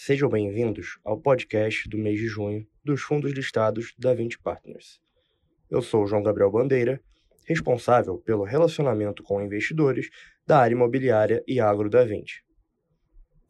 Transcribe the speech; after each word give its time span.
Sejam 0.00 0.28
bem-vindos 0.28 0.96
ao 1.04 1.20
podcast 1.20 1.88
do 1.88 1.98
mês 1.98 2.20
de 2.20 2.28
junho 2.28 2.64
dos 2.84 3.02
fundos 3.02 3.32
listados 3.32 3.96
da 3.98 4.14
20 4.14 4.38
Partners. 4.38 5.00
Eu 5.68 5.82
sou 5.82 6.06
João 6.06 6.22
Gabriel 6.22 6.52
Bandeira, 6.52 7.02
responsável 7.44 8.16
pelo 8.16 8.44
relacionamento 8.44 9.24
com 9.24 9.42
investidores 9.42 10.08
da 10.46 10.60
área 10.60 10.76
imobiliária 10.76 11.42
e 11.48 11.58
agro 11.58 11.90
da 11.90 12.04
20. 12.04 12.44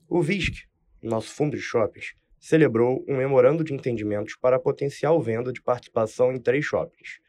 O 0.09 0.23
VISC, 0.23 0.65
nosso 1.03 1.35
fundo 1.35 1.55
de 1.55 1.63
shoppings, 1.63 2.15
celebrou 2.41 3.05
um 3.07 3.19
memorando 3.19 3.63
de 3.63 3.75
entendimentos 3.75 4.35
para 4.35 4.57
a 4.57 4.61
potencial 4.61 5.21
venda 5.21 5.53
de 5.53 5.61
participação 5.61 6.33
em 6.33 6.41
três 6.41 6.65
shoppings. 6.65 7.21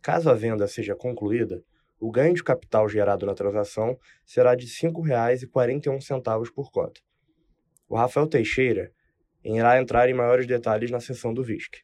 Caso 0.00 0.30
a 0.30 0.34
venda 0.34 0.68
seja 0.68 0.94
concluída, 0.94 1.64
o 1.98 2.12
ganho 2.12 2.32
de 2.32 2.44
capital 2.44 2.88
gerado 2.88 3.26
na 3.26 3.34
transação 3.34 3.98
será 4.24 4.54
de 4.54 4.66
R$ 4.66 4.88
5,41 4.92 6.52
por 6.54 6.70
cota. 6.70 7.00
O 7.88 7.96
Rafael 7.96 8.26
Teixeira 8.26 8.92
irá 9.44 9.80
entrar 9.80 10.08
em 10.08 10.14
maiores 10.14 10.46
detalhes 10.46 10.90
na 10.90 11.00
sessão 11.00 11.32
do 11.32 11.42
VISC. 11.42 11.82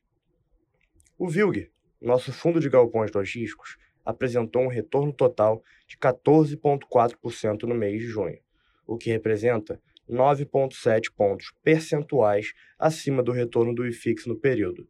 O 1.16 1.28
VILG, 1.28 1.70
nosso 2.00 2.32
fundo 2.32 2.58
de 2.58 2.68
galpões 2.68 3.12
logísticos, 3.12 3.76
apresentou 4.04 4.62
um 4.62 4.68
retorno 4.68 5.12
total 5.12 5.62
de 5.86 5.96
14,4% 5.96 7.62
no 7.62 7.74
mês 7.74 8.00
de 8.00 8.08
junho, 8.08 8.38
o 8.84 8.96
que 8.98 9.10
representa 9.10 9.80
9,7 10.10 11.12
pontos 11.14 11.52
percentuais 11.62 12.52
acima 12.76 13.22
do 13.22 13.30
retorno 13.30 13.72
do 13.72 13.86
IFIX 13.86 14.26
no 14.26 14.36
período. 14.36 14.88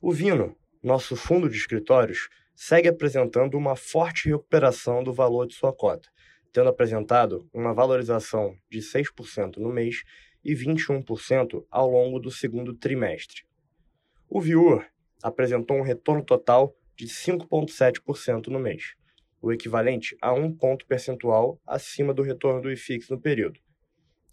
O 0.00 0.10
Vino, 0.12 0.56
nosso 0.82 1.14
fundo 1.14 1.48
de 1.48 1.56
escritórios, 1.56 2.28
segue 2.56 2.88
apresentando 2.88 3.56
uma 3.56 3.76
forte 3.76 4.28
recuperação 4.28 5.04
do 5.04 5.12
valor 5.12 5.46
de 5.46 5.54
sua 5.54 5.72
cota, 5.72 6.08
tendo 6.52 6.68
apresentado 6.68 7.48
uma 7.52 7.72
valorização 7.72 8.54
de 8.70 8.80
6% 8.80 9.56
no 9.56 9.72
mês 9.72 10.02
e 10.44 10.54
21% 10.54 11.64
ao 11.70 11.90
longo 11.90 12.18
do 12.18 12.30
segundo 12.30 12.74
trimestre. 12.74 13.42
O 14.28 14.40
Viewer 14.40 14.90
apresentou 15.22 15.76
um 15.76 15.82
retorno 15.82 16.24
total 16.24 16.76
de 16.96 17.06
5,7% 17.06 18.48
no 18.48 18.58
mês, 18.58 18.94
o 19.40 19.52
equivalente 19.52 20.16
a 20.20 20.32
um 20.32 20.54
ponto 20.54 20.86
percentual 20.86 21.60
acima 21.66 22.12
do 22.12 22.22
retorno 22.22 22.60
do 22.60 22.70
IFIX 22.70 23.08
no 23.08 23.20
período. 23.20 23.58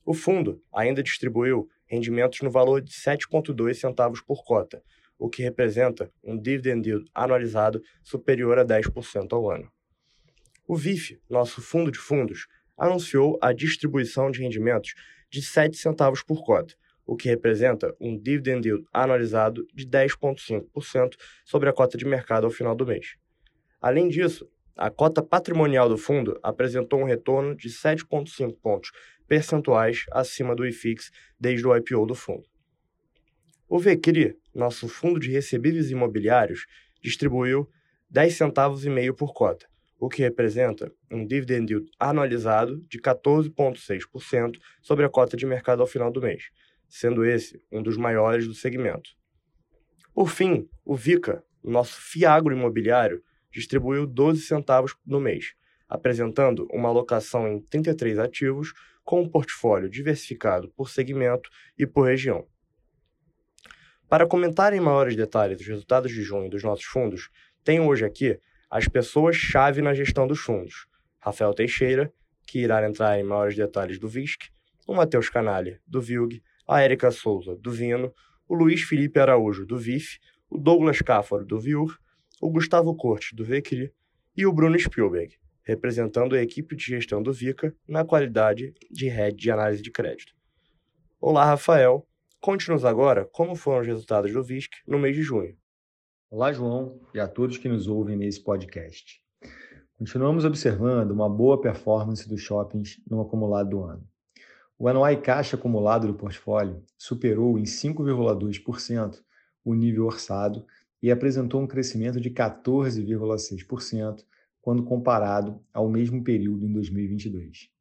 O 0.05 0.13
fundo 0.13 0.61
ainda 0.73 1.03
distribuiu 1.03 1.69
rendimentos 1.85 2.41
no 2.41 2.51
valor 2.51 2.81
de 2.81 2.91
7,2 2.91 3.73
centavos 3.75 4.21
por 4.21 4.43
cota, 4.43 4.83
o 5.17 5.29
que 5.29 5.43
representa 5.43 6.11
um 6.23 6.37
dividend 6.37 6.87
yield 6.87 7.09
anualizado 7.13 7.81
superior 8.03 8.57
a 8.57 8.65
10% 8.65 9.33
ao 9.33 9.51
ano. 9.51 9.69
O 10.69 10.75
VIF, 10.75 11.19
nosso 11.27 11.63
fundo 11.63 11.89
de 11.91 11.97
fundos, 11.97 12.45
anunciou 12.77 13.39
a 13.41 13.51
distribuição 13.51 14.29
de 14.29 14.43
rendimentos 14.43 14.93
de 15.27 15.41
7 15.41 15.75
centavos 15.75 16.21
por 16.21 16.45
cota, 16.45 16.75
o 17.07 17.15
que 17.15 17.27
representa 17.27 17.95
um 17.99 18.15
dividend 18.15 18.67
yield 18.67 18.85
anualizado 18.93 19.65
de 19.73 19.87
10,5% 19.87 21.15
sobre 21.43 21.69
a 21.69 21.73
cota 21.73 21.97
de 21.97 22.05
mercado 22.05 22.43
ao 22.43 22.51
final 22.51 22.75
do 22.75 22.85
mês. 22.85 23.15
Além 23.81 24.07
disso, 24.07 24.47
a 24.77 24.91
cota 24.91 25.23
patrimonial 25.23 25.89
do 25.89 25.97
fundo 25.97 26.39
apresentou 26.43 26.99
um 27.01 27.05
retorno 27.05 27.55
de 27.55 27.67
7,5 27.67 28.55
pontos 28.61 28.91
percentuais 29.27 30.05
acima 30.11 30.55
do 30.55 30.67
IFIX 30.67 31.09
desde 31.39 31.65
o 31.65 31.75
IPO 31.75 32.05
do 32.05 32.13
fundo. 32.13 32.45
O 33.67 33.79
VCRI, 33.79 34.37
nosso 34.53 34.87
fundo 34.87 35.19
de 35.19 35.31
recebíveis 35.31 35.89
imobiliários, 35.89 36.67
distribuiu 37.01 37.67
10 38.07 38.35
centavos 38.35 38.85
e 38.85 38.89
meio 38.91 39.15
por 39.15 39.33
cota, 39.33 39.68
o 39.99 40.07
que 40.07 40.21
representa 40.21 40.91
um 41.11 41.25
dividend 41.25 41.71
yield 41.71 41.91
anualizado 41.99 42.77
de 42.87 42.99
14,6% 42.99 44.57
sobre 44.81 45.05
a 45.05 45.09
cota 45.09 45.35
de 45.35 45.45
mercado 45.45 45.81
ao 45.81 45.87
final 45.87 46.09
do 46.09 46.21
mês, 46.21 46.49
sendo 46.87 47.25
esse 47.25 47.61
um 47.71 47.83
dos 47.83 47.97
maiores 47.97 48.47
do 48.47 48.53
segmento. 48.53 49.09
Por 50.13 50.29
fim, 50.29 50.67
o 50.85 50.95
VICA, 50.95 51.43
nosso 51.63 52.01
fiagro 52.01 52.55
imobiliário, 52.55 53.21
distribuiu 53.51 54.07
12 54.07 54.41
centavos 54.41 54.95
no 55.05 55.19
mês, 55.19 55.53
apresentando 55.87 56.67
uma 56.71 56.87
alocação 56.89 57.47
em 57.47 57.59
33 57.61 58.19
ativos 58.19 58.73
com 59.03 59.21
um 59.21 59.29
portfólio 59.29 59.89
diversificado 59.89 60.69
por 60.69 60.89
segmento 60.89 61.49
e 61.77 61.85
por 61.85 62.07
região. 62.07 62.47
Para 64.07 64.27
comentar 64.27 64.73
em 64.73 64.79
maiores 64.79 65.15
detalhes 65.15 65.59
os 65.59 65.67
resultados 65.67 66.11
de 66.11 66.21
junho 66.23 66.49
dos 66.49 66.63
nossos 66.63 66.85
fundos, 66.85 67.29
tenho 67.63 67.87
hoje 67.87 68.05
aqui 68.05 68.39
as 68.69 68.87
pessoas-chave 68.87 69.81
na 69.81 69.93
gestão 69.93 70.27
dos 70.27 70.39
fundos. 70.39 70.87
Rafael 71.19 71.53
Teixeira, 71.53 72.13
que 72.47 72.59
irá 72.59 72.87
entrar 72.87 73.19
em 73.19 73.23
maiores 73.23 73.55
detalhes 73.55 73.99
do 73.99 74.07
VISC, 74.07 74.49
o 74.87 74.93
Matheus 74.93 75.29
Canalha, 75.29 75.79
do 75.87 76.01
VILG, 76.01 76.41
a 76.67 76.81
Érica 76.81 77.11
Souza, 77.11 77.55
do 77.55 77.71
Vino, 77.71 78.13
o 78.47 78.55
Luiz 78.55 78.81
Felipe 78.81 79.19
Araújo, 79.19 79.65
do 79.65 79.77
VIF, 79.77 80.19
o 80.49 80.57
Douglas 80.57 81.01
Cáfaro, 81.01 81.45
do 81.45 81.59
VIUR, 81.59 81.97
o 82.41 82.49
Gustavo 82.49 82.95
Cortes, 82.95 83.33
do 83.33 83.43
VECRI, 83.43 83.91
e 84.35 84.45
o 84.45 84.53
Bruno 84.53 84.79
Spielberg, 84.79 85.35
representando 85.63 86.35
a 86.35 86.41
equipe 86.41 86.75
de 86.75 86.85
gestão 86.85 87.21
do 87.21 87.33
VICA 87.33 87.75
na 87.87 88.05
qualidade 88.05 88.73
de 88.89 89.07
head 89.09 89.35
de 89.35 89.51
análise 89.51 89.81
de 89.81 89.91
crédito. 89.91 90.33
Olá, 91.19 91.45
Rafael. 91.45 92.07
Conte-nos 92.39 92.85
agora 92.85 93.25
como 93.25 93.55
foram 93.55 93.81
os 93.81 93.87
resultados 93.87 94.31
do 94.31 94.41
VISC 94.41 94.71
no 94.87 94.97
mês 94.97 95.15
de 95.15 95.21
junho. 95.21 95.57
Olá, 96.31 96.53
João, 96.53 97.01
e 97.11 97.19
a 97.19 97.27
todos 97.27 97.57
que 97.57 97.67
nos 97.67 97.87
ouvem 97.87 98.15
nesse 98.15 98.39
podcast. 98.39 99.19
Continuamos 99.97 100.45
observando 100.45 101.09
uma 101.09 101.27
boa 101.27 101.59
performance 101.59 102.29
dos 102.29 102.39
shoppings 102.39 103.01
no 103.09 103.19
acumulado 103.19 103.71
do 103.71 103.81
ano. 103.81 104.07
O 104.77 104.93
NOI 104.93 105.17
caixa 105.17 105.55
acumulado 105.55 106.05
do 106.05 106.13
portfólio 106.13 106.83
superou 106.95 107.57
em 107.57 107.63
5,2% 107.63 109.19
o 109.65 109.73
nível 109.73 110.05
orçado 110.05 110.63
e 111.01 111.09
apresentou 111.09 111.63
um 111.63 111.67
crescimento 111.67 112.21
de 112.21 112.29
14,6% 112.29 114.23
quando 114.61 114.83
comparado 114.83 115.59
ao 115.73 115.89
mesmo 115.89 116.23
período 116.23 116.63
em 116.63 116.71
2022. 116.71 117.71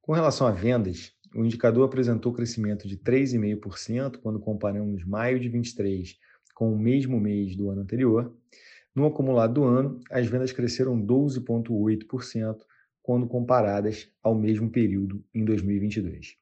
Com 0.00 0.12
relação 0.12 0.46
a 0.46 0.52
vendas, 0.52 1.12
o 1.34 1.44
indicador 1.44 1.86
apresentou 1.86 2.32
crescimento 2.32 2.86
de 2.86 2.96
3,5% 2.96 4.18
quando 4.18 4.38
comparamos 4.38 5.04
maio 5.04 5.40
de 5.40 5.48
23 5.48 6.16
com 6.62 6.72
o 6.72 6.78
mesmo 6.78 7.18
mês 7.18 7.56
do 7.56 7.70
ano 7.70 7.80
anterior. 7.80 8.32
No 8.94 9.04
acumulado 9.04 9.54
do 9.54 9.64
ano, 9.64 9.98
as 10.08 10.28
vendas 10.28 10.52
cresceram 10.52 10.96
12,8% 10.96 12.56
quando 13.02 13.26
comparadas 13.26 14.08
ao 14.22 14.32
mesmo 14.32 14.70
período 14.70 15.24
em 15.34 15.44
2022. 15.44 16.36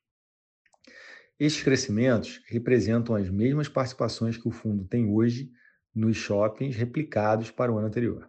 Estes 1.38 1.62
crescimentos 1.62 2.42
representam 2.48 3.14
as 3.14 3.30
mesmas 3.30 3.66
participações 3.66 4.36
que 4.36 4.46
o 4.46 4.50
fundo 4.50 4.84
tem 4.84 5.08
hoje 5.08 5.50
nos 5.94 6.18
shoppings 6.18 6.76
replicados 6.76 7.50
para 7.50 7.72
o 7.72 7.78
ano 7.78 7.86
anterior. 7.86 8.28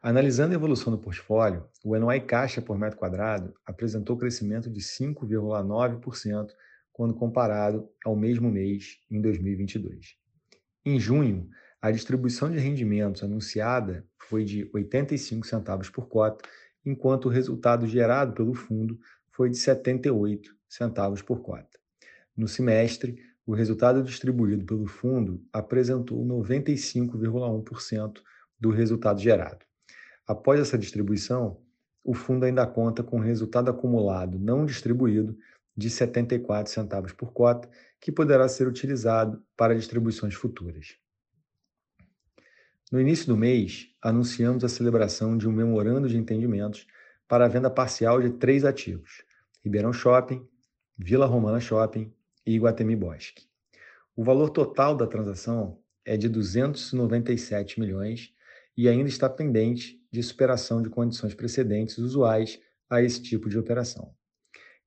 Analisando 0.00 0.54
a 0.54 0.56
evolução 0.56 0.92
do 0.92 0.98
portfólio, 0.98 1.68
o 1.84 1.96
NOI 1.96 2.18
caixa 2.22 2.60
por 2.60 2.76
metro 2.76 2.98
quadrado 2.98 3.54
apresentou 3.64 4.16
crescimento 4.16 4.68
de 4.68 4.80
5,9% 4.80 6.48
quando 6.92 7.14
comparado 7.14 7.88
ao 8.04 8.16
mesmo 8.16 8.50
mês 8.50 8.98
em 9.08 9.20
2022. 9.20 10.20
Em 10.84 10.98
junho, 10.98 11.48
a 11.80 11.92
distribuição 11.92 12.50
de 12.50 12.58
rendimentos 12.58 13.22
anunciada 13.22 14.04
foi 14.18 14.44
de 14.44 14.68
85 14.74 15.46
centavos 15.46 15.88
por 15.88 16.08
cota, 16.08 16.48
enquanto 16.84 17.26
o 17.26 17.28
resultado 17.28 17.86
gerado 17.86 18.32
pelo 18.32 18.52
fundo 18.52 18.98
foi 19.30 19.48
de 19.48 19.56
78 19.58 20.52
centavos 20.68 21.22
por 21.22 21.40
cota. 21.40 21.78
No 22.36 22.48
semestre, 22.48 23.16
o 23.46 23.54
resultado 23.54 24.02
distribuído 24.02 24.64
pelo 24.64 24.86
fundo 24.86 25.44
apresentou 25.52 26.24
95,1% 26.24 28.20
do 28.58 28.70
resultado 28.70 29.20
gerado. 29.20 29.64
Após 30.26 30.60
essa 30.60 30.78
distribuição, 30.78 31.60
o 32.04 32.14
fundo 32.14 32.44
ainda 32.44 32.66
conta 32.66 33.02
com 33.02 33.18
resultado 33.18 33.70
acumulado 33.70 34.38
não 34.38 34.66
distribuído 34.66 35.36
de 35.76 35.88
74 35.88 36.72
centavos 36.72 37.12
por 37.12 37.32
cota, 37.32 37.68
que 38.02 38.10
poderá 38.10 38.48
ser 38.48 38.66
utilizado 38.66 39.40
para 39.56 39.76
distribuições 39.76 40.34
futuras. 40.34 40.96
No 42.90 43.00
início 43.00 43.28
do 43.28 43.36
mês, 43.36 43.86
anunciamos 44.02 44.64
a 44.64 44.68
celebração 44.68 45.38
de 45.38 45.48
um 45.48 45.52
memorando 45.52 46.08
de 46.08 46.18
entendimentos 46.18 46.84
para 47.28 47.44
a 47.44 47.48
venda 47.48 47.70
parcial 47.70 48.20
de 48.20 48.30
três 48.30 48.64
ativos: 48.64 49.22
Ribeirão 49.64 49.92
Shopping, 49.92 50.44
Vila 50.98 51.26
Romana 51.26 51.60
Shopping 51.60 52.12
e 52.44 52.56
Iguatemi 52.56 52.96
Bosque. 52.96 53.46
O 54.16 54.24
valor 54.24 54.50
total 54.50 54.96
da 54.96 55.06
transação 55.06 55.80
é 56.04 56.16
de 56.16 56.28
297 56.28 57.78
milhões 57.78 58.34
e 58.76 58.88
ainda 58.88 59.08
está 59.08 59.30
pendente 59.30 60.04
de 60.10 60.20
superação 60.24 60.82
de 60.82 60.90
condições 60.90 61.34
precedentes 61.34 61.98
usuais 61.98 62.60
a 62.90 63.00
esse 63.00 63.22
tipo 63.22 63.48
de 63.48 63.56
operação. 63.56 64.12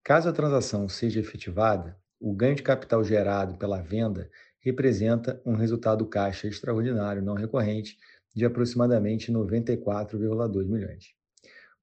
Caso 0.03 0.27
a 0.27 0.33
transação 0.33 0.89
seja 0.89 1.21
efetivada, 1.21 1.97
o 2.19 2.33
ganho 2.33 2.55
de 2.55 2.63
capital 2.63 3.03
gerado 3.03 3.57
pela 3.57 3.81
venda 3.81 4.29
representa 4.59 5.41
um 5.45 5.55
resultado 5.55 6.05
caixa 6.07 6.47
extraordinário 6.47 7.21
não 7.21 7.35
recorrente 7.35 7.97
de 8.35 8.45
aproximadamente 8.45 9.31
94,2 9.31 10.67
milhões, 10.67 11.13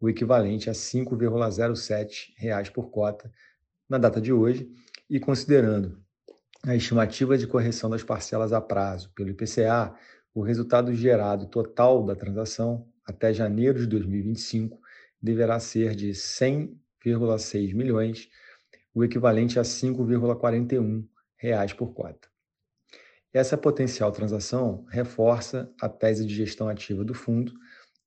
o 0.00 0.08
equivalente 0.08 0.69
a 0.69 0.73
R$ 0.73 0.79
5,07 0.79 2.70
por 2.73 2.90
cota 2.90 3.31
na 3.88 3.99
data 3.99 4.20
de 4.20 4.32
hoje 4.32 4.70
e 5.08 5.20
considerando 5.20 6.02
a 6.64 6.76
estimativa 6.76 7.37
de 7.37 7.46
correção 7.46 7.90
das 7.90 8.02
parcelas 8.02 8.52
a 8.52 8.61
prazo 8.61 9.11
pelo 9.14 9.31
IPCA, 9.31 9.94
o 10.34 10.43
resultado 10.43 10.94
gerado 10.94 11.46
total 11.46 12.05
da 12.05 12.14
transação 12.14 12.88
até 13.05 13.34
janeiro 13.34 13.79
de 13.79 13.87
2025 13.87 14.81
deverá 15.20 15.58
ser 15.61 15.94
de 15.94 16.11
100,6 16.11 17.75
milhões, 17.75 18.29
o 18.94 19.04
equivalente 19.04 19.58
a 19.58 19.62
5,41 19.62 21.06
reais 21.36 21.72
por 21.72 21.92
cota. 21.92 22.28
Essa 23.32 23.56
potencial 23.56 24.12
transação 24.12 24.84
reforça 24.90 25.72
a 25.80 25.88
tese 25.88 26.26
de 26.26 26.34
gestão 26.34 26.68
ativa 26.68 27.02
do 27.02 27.14
fundo, 27.14 27.52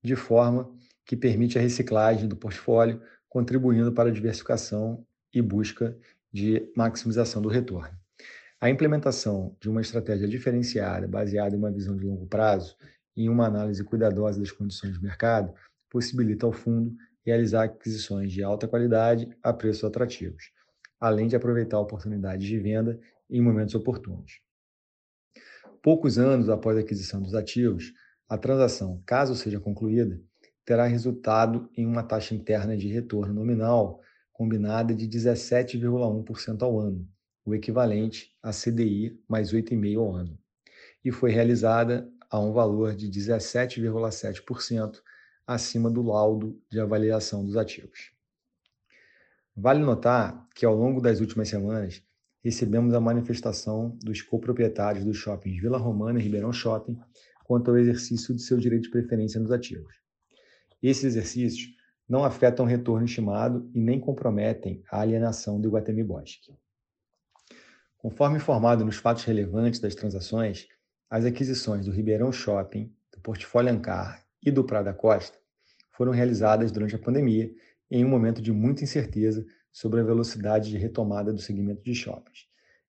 de 0.02 0.14
forma 0.14 0.72
que 1.04 1.16
permite 1.16 1.58
a 1.58 1.60
reciclagem 1.60 2.28
do 2.28 2.36
portfólio, 2.36 3.02
contribuindo 3.28 3.92
para 3.92 4.08
a 4.08 4.12
diversificação 4.12 5.04
e 5.34 5.42
busca 5.42 5.96
de 6.32 6.70
maximização 6.76 7.42
do 7.42 7.48
retorno. 7.48 7.96
A 8.60 8.70
implementação 8.70 9.56
de 9.60 9.68
uma 9.68 9.80
estratégia 9.80 10.28
diferenciada, 10.28 11.06
baseada 11.06 11.54
em 11.54 11.58
uma 11.58 11.70
visão 11.70 11.96
de 11.96 12.04
longo 12.04 12.26
prazo 12.26 12.76
e 13.16 13.24
em 13.24 13.28
uma 13.28 13.46
análise 13.46 13.84
cuidadosa 13.84 14.38
das 14.40 14.50
condições 14.50 14.94
de 14.94 15.02
mercado, 15.02 15.52
possibilita 15.90 16.46
ao 16.46 16.52
fundo 16.52 16.94
realizar 17.24 17.64
aquisições 17.64 18.32
de 18.32 18.42
alta 18.42 18.68
qualidade 18.68 19.28
a 19.42 19.52
preços 19.52 19.84
atrativos, 19.84 20.52
além 21.00 21.28
de 21.28 21.36
aproveitar 21.36 21.78
oportunidades 21.78 22.46
de 22.46 22.58
venda 22.58 22.98
em 23.28 23.40
momentos 23.40 23.74
oportunos. 23.74 24.40
Poucos 25.82 26.18
anos 26.18 26.48
após 26.48 26.76
a 26.76 26.80
aquisição 26.80 27.22
dos 27.22 27.34
ativos, 27.34 27.92
a 28.28 28.36
transação, 28.36 29.02
caso 29.06 29.36
seja 29.36 29.60
concluída, 29.60 30.20
terá 30.64 30.84
resultado 30.84 31.70
em 31.76 31.86
uma 31.86 32.02
taxa 32.02 32.34
interna 32.34 32.76
de 32.76 32.88
retorno 32.88 33.32
nominal 33.32 34.00
combinada 34.32 34.94
de 34.94 35.08
17,1% 35.08 36.62
ao 36.62 36.80
ano, 36.80 37.08
o 37.44 37.54
equivalente 37.54 38.34
a 38.42 38.50
CDI 38.50 39.18
mais 39.28 39.52
8,5% 39.52 39.98
ao 39.98 40.12
ano, 40.12 40.38
e 41.04 41.12
foi 41.12 41.30
realizada 41.30 42.10
a 42.28 42.40
um 42.40 42.52
valor 42.52 42.94
de 42.94 43.08
17,7% 43.08 45.00
acima 45.46 45.88
do 45.88 46.02
laudo 46.02 46.60
de 46.68 46.80
avaliação 46.80 47.44
dos 47.44 47.56
ativos. 47.56 48.15
Vale 49.56 49.80
notar 49.80 50.46
que, 50.54 50.66
ao 50.66 50.74
longo 50.74 51.00
das 51.00 51.18
últimas 51.18 51.48
semanas, 51.48 52.02
recebemos 52.44 52.92
a 52.92 53.00
manifestação 53.00 53.96
dos 54.02 54.20
coproprietários 54.20 55.02
dos 55.02 55.16
shoppings 55.16 55.60
Vila 55.62 55.78
Romana 55.78 56.18
e 56.18 56.22
Ribeirão 56.22 56.52
Shopping 56.52 56.98
quanto 57.42 57.70
ao 57.70 57.78
exercício 57.78 58.34
de 58.34 58.42
seu 58.42 58.58
direito 58.58 58.82
de 58.82 58.90
preferência 58.90 59.40
nos 59.40 59.50
ativos. 59.50 59.94
Esses 60.82 61.04
exercícios 61.04 61.74
não 62.06 62.22
afetam 62.22 62.66
o 62.66 62.68
retorno 62.68 63.06
estimado 63.06 63.70
e 63.74 63.80
nem 63.80 63.98
comprometem 63.98 64.82
a 64.90 65.00
alienação 65.00 65.58
do 65.58 65.68
Iguatemi 65.68 66.04
Bosque. 66.04 66.52
Conforme 67.96 68.36
informado 68.36 68.84
nos 68.84 68.96
fatos 68.96 69.24
relevantes 69.24 69.80
das 69.80 69.94
transações, 69.94 70.68
as 71.08 71.24
aquisições 71.24 71.86
do 71.86 71.92
Ribeirão 71.92 72.30
Shopping, 72.30 72.94
do 73.10 73.20
Portfólio 73.20 73.72
Ancar 73.72 74.22
e 74.44 74.50
do 74.50 74.64
Prada 74.64 74.92
Costa 74.92 75.38
foram 75.92 76.12
realizadas 76.12 76.70
durante 76.70 76.94
a 76.94 76.98
pandemia 76.98 77.50
em 77.90 78.04
um 78.04 78.08
momento 78.08 78.42
de 78.42 78.52
muita 78.52 78.84
incerteza 78.84 79.44
sobre 79.72 80.00
a 80.00 80.04
velocidade 80.04 80.70
de 80.70 80.78
retomada 80.78 81.32
do 81.32 81.40
segmento 81.40 81.82
de 81.82 81.94
shoppings. 81.94 82.46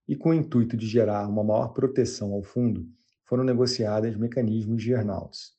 E 0.07 0.15
com 0.15 0.29
o 0.29 0.33
intuito 0.33 0.77
de 0.77 0.87
gerar 0.87 1.27
uma 1.27 1.43
maior 1.43 1.73
proteção 1.73 2.31
ao 2.33 2.41
fundo, 2.41 2.87
foram 3.25 3.43
negociados 3.43 4.15
mecanismos 4.15 4.81
de 4.81 4.93
earnouts, 4.93 5.51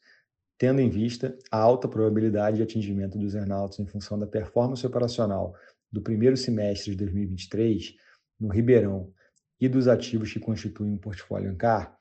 tendo 0.56 0.80
em 0.80 0.88
vista 0.88 1.36
a 1.50 1.58
alta 1.58 1.86
probabilidade 1.86 2.56
de 2.56 2.62
atingimento 2.62 3.18
dos 3.18 3.34
earnouts 3.34 3.78
em 3.78 3.86
função 3.86 4.18
da 4.18 4.26
performance 4.26 4.86
operacional 4.86 5.54
do 5.92 6.00
primeiro 6.00 6.36
semestre 6.36 6.92
de 6.92 6.96
2023 6.96 7.94
no 8.40 8.48
Ribeirão 8.48 9.12
e 9.60 9.68
dos 9.68 9.86
ativos 9.86 10.32
que 10.32 10.40
constituem 10.40 10.94
o 10.94 10.98
portfólio 10.98 11.50
Ancar, 11.50 11.96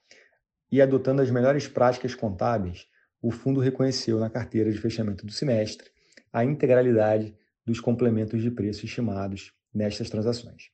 e 0.71 0.81
adotando 0.81 1.21
as 1.21 1.31
melhores 1.31 1.67
práticas 1.67 2.13
contábeis, 2.13 2.87
o 3.21 3.31
fundo 3.31 3.59
reconheceu 3.59 4.19
na 4.19 4.29
carteira 4.29 4.71
de 4.71 4.77
fechamento 4.77 5.25
do 5.25 5.31
semestre 5.31 5.89
a 6.37 6.45
integralidade 6.45 7.35
dos 7.65 7.79
complementos 7.79 8.43
de 8.43 8.51
preço 8.51 8.85
estimados 8.85 9.51
nestas 9.73 10.07
transações. 10.07 10.69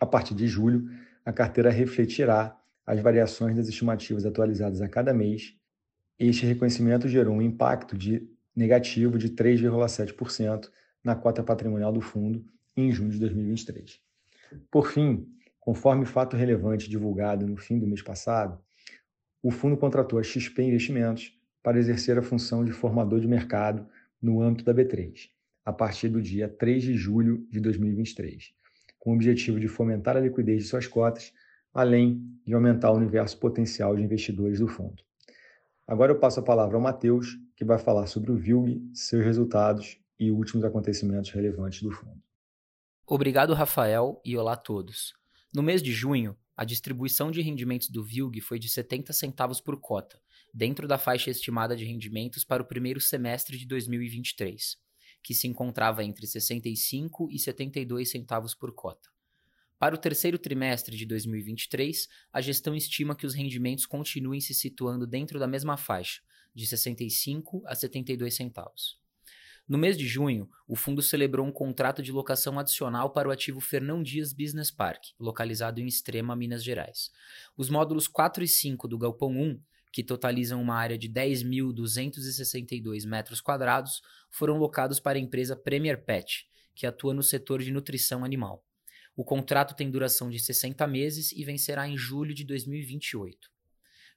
A 0.00 0.04
partir 0.04 0.34
de 0.34 0.48
julho, 0.48 0.90
a 1.24 1.32
carteira 1.32 1.70
refletirá 1.70 2.58
as 2.84 3.00
variações 3.00 3.54
das 3.54 3.68
estimativas 3.68 4.26
atualizadas 4.26 4.82
a 4.82 4.88
cada 4.88 5.14
mês. 5.14 5.54
Este 6.18 6.44
reconhecimento 6.44 7.08
gerou 7.08 7.36
um 7.36 7.42
impacto 7.42 7.96
de 7.96 8.28
negativo 8.56 9.16
de 9.16 9.28
3,7% 9.28 10.68
na 11.04 11.14
cota 11.14 11.44
patrimonial 11.44 11.92
do 11.92 12.00
fundo 12.00 12.44
em 12.76 12.90
junho 12.90 13.10
de 13.10 13.20
2023. 13.20 14.00
Por 14.68 14.90
fim, 14.90 15.28
conforme 15.60 16.04
fato 16.04 16.36
relevante 16.36 16.90
divulgado 16.90 17.46
no 17.46 17.56
fim 17.56 17.78
do 17.78 17.86
mês 17.86 18.02
passado, 18.02 18.58
o 19.40 19.52
fundo 19.52 19.76
contratou 19.76 20.18
a 20.18 20.24
XP 20.24 20.60
Investimentos 20.64 21.32
para 21.62 21.78
exercer 21.78 22.18
a 22.18 22.22
função 22.22 22.64
de 22.64 22.72
formador 22.72 23.20
de 23.20 23.28
mercado 23.28 23.86
no 24.26 24.42
âmbito 24.42 24.64
da 24.64 24.74
B3, 24.74 25.30
a 25.64 25.72
partir 25.72 26.08
do 26.08 26.20
dia 26.20 26.48
3 26.48 26.82
de 26.82 26.94
julho 26.94 27.46
de 27.48 27.60
2023, 27.60 28.52
com 28.98 29.12
o 29.12 29.14
objetivo 29.14 29.60
de 29.60 29.68
fomentar 29.68 30.16
a 30.16 30.20
liquidez 30.20 30.64
de 30.64 30.68
suas 30.68 30.88
cotas, 30.88 31.32
além 31.72 32.20
de 32.44 32.52
aumentar 32.52 32.90
o 32.90 32.96
universo 32.96 33.38
potencial 33.38 33.94
de 33.94 34.02
investidores 34.02 34.58
do 34.58 34.66
fundo. 34.66 35.00
Agora 35.86 36.10
eu 36.10 36.18
passo 36.18 36.40
a 36.40 36.42
palavra 36.42 36.76
ao 36.76 36.82
Matheus, 36.82 37.38
que 37.54 37.64
vai 37.64 37.78
falar 37.78 38.08
sobre 38.08 38.32
o 38.32 38.36
VILG, 38.36 38.90
seus 38.92 39.24
resultados 39.24 39.96
e 40.18 40.32
últimos 40.32 40.64
acontecimentos 40.64 41.30
relevantes 41.30 41.80
do 41.82 41.92
fundo. 41.92 42.20
Obrigado, 43.06 43.54
Rafael, 43.54 44.20
e 44.24 44.36
olá 44.36 44.54
a 44.54 44.56
todos. 44.56 45.14
No 45.54 45.62
mês 45.62 45.80
de 45.80 45.92
junho, 45.92 46.36
a 46.56 46.64
distribuição 46.64 47.30
de 47.30 47.40
rendimentos 47.40 47.88
do 47.90 48.02
VILG 48.02 48.40
foi 48.40 48.58
de 48.58 48.68
70 48.68 49.12
centavos 49.12 49.60
por 49.60 49.78
cota, 49.78 50.18
dentro 50.56 50.88
da 50.88 50.96
faixa 50.96 51.28
estimada 51.28 51.76
de 51.76 51.84
rendimentos 51.84 52.42
para 52.42 52.62
o 52.62 52.66
primeiro 52.66 52.98
semestre 52.98 53.58
de 53.58 53.66
2023, 53.66 54.78
que 55.22 55.34
se 55.34 55.46
encontrava 55.46 56.02
entre 56.02 56.26
65 56.26 57.28
e 57.30 57.38
72 57.38 58.10
centavos 58.10 58.54
por 58.54 58.74
cota. 58.74 59.10
Para 59.78 59.94
o 59.94 59.98
terceiro 59.98 60.38
trimestre 60.38 60.96
de 60.96 61.04
2023, 61.04 62.08
a 62.32 62.40
gestão 62.40 62.74
estima 62.74 63.14
que 63.14 63.26
os 63.26 63.34
rendimentos 63.34 63.84
continuem 63.84 64.40
se 64.40 64.54
situando 64.54 65.06
dentro 65.06 65.38
da 65.38 65.46
mesma 65.46 65.76
faixa, 65.76 66.22
de 66.54 66.66
65 66.66 67.62
a 67.66 67.74
72 67.74 68.34
centavos. 68.34 68.98
No 69.68 69.76
mês 69.76 69.98
de 69.98 70.06
junho, 70.06 70.48
o 70.66 70.74
fundo 70.74 71.02
celebrou 71.02 71.46
um 71.46 71.52
contrato 71.52 72.02
de 72.02 72.12
locação 72.12 72.58
adicional 72.58 73.10
para 73.10 73.28
o 73.28 73.30
ativo 73.30 73.60
Fernão 73.60 74.02
Dias 74.02 74.32
Business 74.32 74.70
Park, 74.70 75.08
localizado 75.20 75.82
em 75.82 75.86
Extrema, 75.86 76.34
Minas 76.34 76.64
Gerais. 76.64 77.10
Os 77.58 77.68
módulos 77.68 78.08
4 78.08 78.42
e 78.42 78.48
5 78.48 78.88
do 78.88 78.96
Galpão 78.96 79.32
1, 79.32 79.60
que 79.96 80.04
totalizam 80.04 80.60
uma 80.60 80.74
área 80.74 80.98
de 80.98 81.08
10.262 81.08 83.06
metros 83.06 83.40
quadrados, 83.40 84.02
foram 84.30 84.58
locados 84.58 85.00
para 85.00 85.16
a 85.16 85.20
empresa 85.22 85.56
Premier 85.56 86.04
Pet, 86.04 86.46
que 86.74 86.86
atua 86.86 87.14
no 87.14 87.22
setor 87.22 87.62
de 87.62 87.72
nutrição 87.72 88.22
animal. 88.22 88.62
O 89.16 89.24
contrato 89.24 89.74
tem 89.74 89.90
duração 89.90 90.28
de 90.28 90.38
60 90.38 90.86
meses 90.86 91.32
e 91.32 91.42
vencerá 91.46 91.88
em 91.88 91.96
julho 91.96 92.34
de 92.34 92.44
2028. 92.44 93.50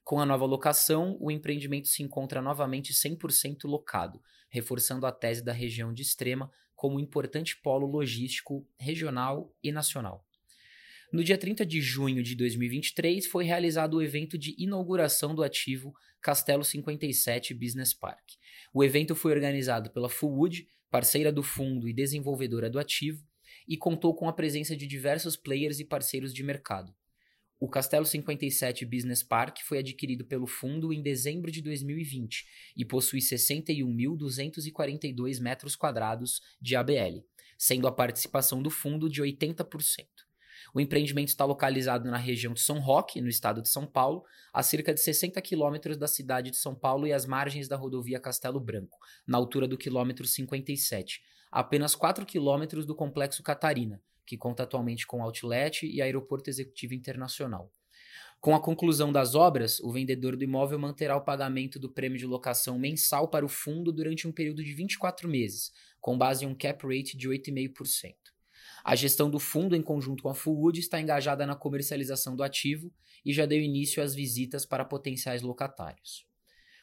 Com 0.04 0.20
a 0.20 0.26
nova 0.26 0.44
locação, 0.44 1.16
o 1.18 1.30
empreendimento 1.30 1.88
se 1.88 2.02
encontra 2.02 2.42
novamente 2.42 2.92
100% 2.92 3.64
locado, 3.64 4.22
reforçando 4.50 5.06
a 5.06 5.12
tese 5.12 5.42
da 5.42 5.54
região 5.54 5.94
de 5.94 6.02
Extrema 6.02 6.52
como 6.76 7.00
importante 7.00 7.56
polo 7.56 7.86
logístico 7.86 8.68
regional 8.76 9.50
e 9.62 9.72
nacional. 9.72 10.26
No 11.12 11.24
dia 11.24 11.36
30 11.36 11.66
de 11.66 11.80
junho 11.80 12.22
de 12.22 12.36
2023, 12.36 13.26
foi 13.26 13.42
realizado 13.42 13.94
o 13.94 14.02
evento 14.02 14.38
de 14.38 14.54
inauguração 14.56 15.34
do 15.34 15.42
ativo 15.42 15.92
Castelo 16.22 16.62
57 16.62 17.52
Business 17.52 17.92
Park. 17.92 18.34
O 18.72 18.84
evento 18.84 19.16
foi 19.16 19.32
organizado 19.32 19.90
pela 19.90 20.08
Fullwood, 20.08 20.68
parceira 20.88 21.32
do 21.32 21.42
fundo 21.42 21.88
e 21.88 21.92
desenvolvedora 21.92 22.70
do 22.70 22.78
ativo, 22.78 23.26
e 23.66 23.76
contou 23.76 24.14
com 24.14 24.28
a 24.28 24.32
presença 24.32 24.76
de 24.76 24.86
diversos 24.86 25.36
players 25.36 25.80
e 25.80 25.84
parceiros 25.84 26.32
de 26.32 26.44
mercado. 26.44 26.94
O 27.58 27.68
Castelo 27.68 28.06
57 28.06 28.86
Business 28.86 29.24
Park 29.24 29.62
foi 29.64 29.78
adquirido 29.78 30.24
pelo 30.24 30.46
fundo 30.46 30.92
em 30.92 31.02
dezembro 31.02 31.50
de 31.50 31.60
2020 31.60 32.46
e 32.76 32.84
possui 32.84 33.18
61.242 33.18 35.40
metros 35.40 35.74
quadrados 35.74 36.40
de 36.60 36.76
ABL, 36.76 37.24
sendo 37.58 37.88
a 37.88 37.92
participação 37.92 38.62
do 38.62 38.70
fundo 38.70 39.10
de 39.10 39.20
80%. 39.20 40.29
O 40.72 40.80
empreendimento 40.80 41.28
está 41.28 41.44
localizado 41.44 42.08
na 42.08 42.16
região 42.16 42.52
de 42.52 42.60
São 42.60 42.78
Roque, 42.78 43.20
no 43.20 43.28
estado 43.28 43.60
de 43.60 43.68
São 43.68 43.86
Paulo, 43.86 44.24
a 44.52 44.62
cerca 44.62 44.94
de 44.94 45.00
60 45.00 45.40
quilômetros 45.42 45.96
da 45.96 46.06
cidade 46.06 46.50
de 46.50 46.56
São 46.56 46.74
Paulo 46.74 47.06
e 47.06 47.12
às 47.12 47.26
margens 47.26 47.66
da 47.66 47.76
rodovia 47.76 48.20
Castelo 48.20 48.60
Branco, 48.60 48.98
na 49.26 49.36
altura 49.36 49.66
do 49.66 49.76
quilômetro 49.76 50.26
57, 50.26 51.20
a 51.50 51.60
apenas 51.60 51.94
4 51.94 52.24
quilômetros 52.24 52.86
do 52.86 52.94
complexo 52.94 53.42
Catarina, 53.42 54.00
que 54.24 54.36
conta 54.36 54.62
atualmente 54.62 55.06
com 55.06 55.22
outlet 55.22 55.86
e 55.86 56.00
aeroporto 56.00 56.48
executivo 56.48 56.94
internacional. 56.94 57.72
Com 58.40 58.54
a 58.54 58.60
conclusão 58.60 59.12
das 59.12 59.34
obras, 59.34 59.80
o 59.80 59.92
vendedor 59.92 60.34
do 60.34 60.44
imóvel 60.44 60.78
manterá 60.78 61.14
o 61.14 61.20
pagamento 61.20 61.78
do 61.78 61.92
prêmio 61.92 62.18
de 62.18 62.24
locação 62.24 62.78
mensal 62.78 63.28
para 63.28 63.44
o 63.44 63.48
fundo 63.48 63.92
durante 63.92 64.26
um 64.26 64.32
período 64.32 64.64
de 64.64 64.72
24 64.72 65.28
meses, 65.28 65.70
com 66.00 66.16
base 66.16 66.44
em 66.46 66.48
um 66.48 66.54
cap 66.54 66.86
rate 66.86 67.18
de 67.18 67.28
8,5%. 67.28 68.14
A 68.84 68.94
gestão 68.94 69.30
do 69.30 69.38
fundo, 69.38 69.76
em 69.76 69.82
conjunto 69.82 70.22
com 70.22 70.28
a 70.28 70.34
Fullwood, 70.34 70.78
está 70.80 71.00
engajada 71.00 71.46
na 71.46 71.56
comercialização 71.56 72.36
do 72.36 72.42
ativo 72.42 72.92
e 73.24 73.32
já 73.32 73.46
deu 73.46 73.60
início 73.60 74.02
às 74.02 74.14
visitas 74.14 74.64
para 74.64 74.84
potenciais 74.84 75.42
locatários. 75.42 76.29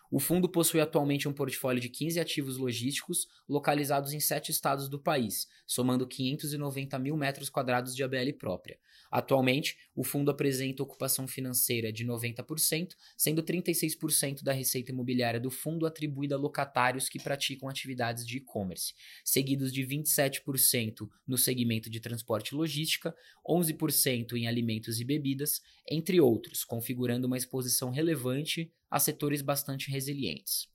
O 0.09 0.19
fundo 0.19 0.47
possui 0.47 0.79
atualmente 0.79 1.27
um 1.27 1.33
portfólio 1.33 1.81
de 1.81 1.89
15 1.89 2.19
ativos 2.19 2.57
logísticos 2.57 3.27
localizados 3.47 4.13
em 4.13 4.19
sete 4.19 4.51
estados 4.51 4.87
do 4.87 4.97
país, 4.97 5.47
somando 5.65 6.07
590 6.07 6.97
mil 6.97 7.17
metros 7.17 7.49
quadrados 7.49 7.93
de 7.93 8.03
ABL 8.03 8.33
própria. 8.39 8.79
Atualmente, 9.11 9.77
o 9.95 10.03
fundo 10.03 10.31
apresenta 10.31 10.83
ocupação 10.83 11.27
financeira 11.27 11.91
de 11.91 12.05
90%, 12.05 12.95
sendo 13.17 13.43
36% 13.43 14.43
da 14.43 14.53
receita 14.53 14.91
imobiliária 14.91 15.39
do 15.39 15.51
fundo 15.51 15.85
atribuída 15.85 16.35
a 16.35 16.37
locatários 16.37 17.09
que 17.09 17.19
praticam 17.19 17.69
atividades 17.69 18.25
de 18.25 18.37
e-commerce, 18.37 18.93
seguidos 19.23 19.73
de 19.73 19.83
27% 19.83 21.07
no 21.25 21.37
segmento 21.37 21.89
de 21.89 21.99
transporte 21.99 22.49
e 22.49 22.55
logística, 22.55 23.15
11% 23.47 24.33
em 24.33 24.47
alimentos 24.47 24.99
e 24.99 25.05
bebidas, 25.05 25.61
entre 25.89 26.19
outros, 26.19 26.63
configurando 26.63 27.27
uma 27.27 27.37
exposição 27.37 27.89
relevante 27.89 28.71
a 28.89 28.99
setores 28.99 29.41
bastante 29.41 29.91
resilientes. 29.91 30.67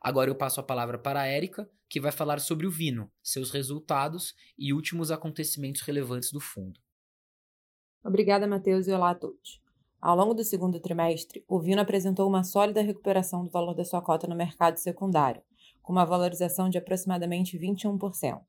Agora 0.00 0.30
eu 0.30 0.34
passo 0.34 0.60
a 0.60 0.62
palavra 0.62 0.98
para 0.98 1.20
a 1.20 1.26
Érica, 1.26 1.68
que 1.88 2.00
vai 2.00 2.12
falar 2.12 2.38
sobre 2.40 2.66
o 2.66 2.70
Vino, 2.70 3.10
seus 3.22 3.50
resultados 3.50 4.34
e 4.58 4.72
últimos 4.72 5.10
acontecimentos 5.10 5.82
relevantes 5.82 6.30
do 6.30 6.40
fundo. 6.40 6.80
Obrigada, 8.04 8.46
Matheus, 8.46 8.86
e 8.86 8.92
olá 8.92 9.10
a 9.10 9.14
todos. 9.14 9.60
Ao 10.00 10.14
longo 10.16 10.34
do 10.34 10.44
segundo 10.44 10.78
trimestre, 10.78 11.44
o 11.48 11.58
Vino 11.58 11.80
apresentou 11.80 12.28
uma 12.28 12.44
sólida 12.44 12.82
recuperação 12.82 13.44
do 13.44 13.50
valor 13.50 13.74
da 13.74 13.84
sua 13.84 14.00
cota 14.00 14.28
no 14.28 14.36
mercado 14.36 14.76
secundário, 14.76 15.42
com 15.82 15.92
uma 15.92 16.04
valorização 16.04 16.68
de 16.68 16.78
aproximadamente 16.78 17.58
21%. 17.58 18.40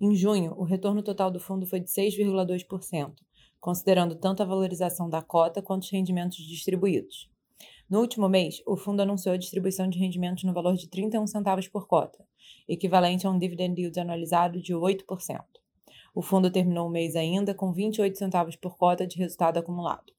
Em 0.00 0.14
junho, 0.14 0.54
o 0.56 0.64
retorno 0.64 1.02
total 1.02 1.30
do 1.30 1.38
fundo 1.38 1.66
foi 1.66 1.80
de 1.80 1.90
6,2%, 1.90 3.14
considerando 3.60 4.14
tanto 4.14 4.42
a 4.42 4.46
valorização 4.46 5.10
da 5.10 5.20
cota 5.20 5.60
quanto 5.60 5.82
os 5.82 5.90
rendimentos 5.90 6.38
distribuídos. 6.38 7.28
No 7.90 7.98
último 7.98 8.28
mês, 8.28 8.62
o 8.64 8.76
fundo 8.76 9.02
anunciou 9.02 9.34
a 9.34 9.36
distribuição 9.36 9.88
de 9.88 9.98
rendimentos 9.98 10.44
no 10.44 10.52
valor 10.52 10.76
de 10.76 10.86
31 10.86 11.26
centavos 11.26 11.66
por 11.66 11.88
cota, 11.88 12.24
equivalente 12.68 13.26
a 13.26 13.30
um 13.30 13.36
dividend 13.36 13.80
yield 13.80 13.98
anualizado 13.98 14.62
de 14.62 14.72
8%. 14.72 15.40
O 16.14 16.22
fundo 16.22 16.52
terminou 16.52 16.86
o 16.86 16.90
mês 16.90 17.16
ainda 17.16 17.52
com 17.52 17.72
28 17.72 18.16
centavos 18.16 18.54
por 18.54 18.76
cota 18.76 19.04
de 19.04 19.18
resultado 19.18 19.58
acumulado. 19.58 20.12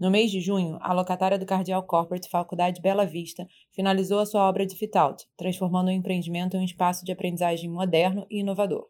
No 0.00 0.10
mês 0.10 0.30
de 0.30 0.40
junho, 0.40 0.78
a 0.80 0.94
locatária 0.94 1.38
do 1.38 1.44
Cardial 1.44 1.82
Corporate 1.82 2.30
Faculdade 2.30 2.80
Bela 2.80 3.04
Vista 3.04 3.46
finalizou 3.70 4.20
a 4.20 4.26
sua 4.26 4.48
obra 4.48 4.64
de 4.64 4.74
fit-out, 4.74 5.28
transformando 5.36 5.88
o 5.88 5.92
empreendimento 5.92 6.56
em 6.56 6.60
um 6.60 6.64
espaço 6.64 7.04
de 7.04 7.12
aprendizagem 7.12 7.68
moderno 7.68 8.26
e 8.30 8.40
inovador. 8.40 8.88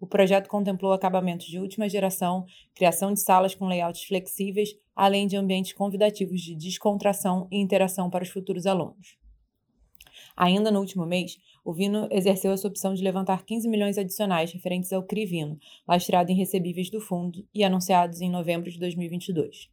O 0.00 0.06
projeto 0.06 0.48
contemplou 0.48 0.92
acabamentos 0.92 1.46
de 1.46 1.58
última 1.58 1.88
geração, 1.88 2.44
criação 2.74 3.12
de 3.12 3.20
salas 3.20 3.54
com 3.54 3.66
layouts 3.66 4.04
flexíveis, 4.04 4.76
além 4.94 5.26
de 5.26 5.36
ambientes 5.36 5.72
convidativos 5.72 6.40
de 6.40 6.54
descontração 6.54 7.48
e 7.50 7.58
interação 7.58 8.10
para 8.10 8.22
os 8.22 8.30
futuros 8.30 8.66
alunos. 8.66 9.16
Ainda 10.36 10.70
no 10.70 10.80
último 10.80 11.06
mês, 11.06 11.38
o 11.64 11.72
Vino 11.72 12.06
exerceu 12.10 12.52
a 12.52 12.56
sua 12.56 12.68
opção 12.68 12.94
de 12.94 13.02
levantar 13.02 13.44
15 13.44 13.68
milhões 13.68 13.96
adicionais 13.96 14.52
referentes 14.52 14.92
ao 14.92 15.02
CRI 15.02 15.24
Vino, 15.24 15.58
lastreado 15.88 16.30
em 16.30 16.36
recebíveis 16.36 16.90
do 16.90 17.00
fundo 17.00 17.46
e 17.54 17.64
anunciados 17.64 18.20
em 18.20 18.30
novembro 18.30 18.70
de 18.70 18.78
2022. 18.78 19.70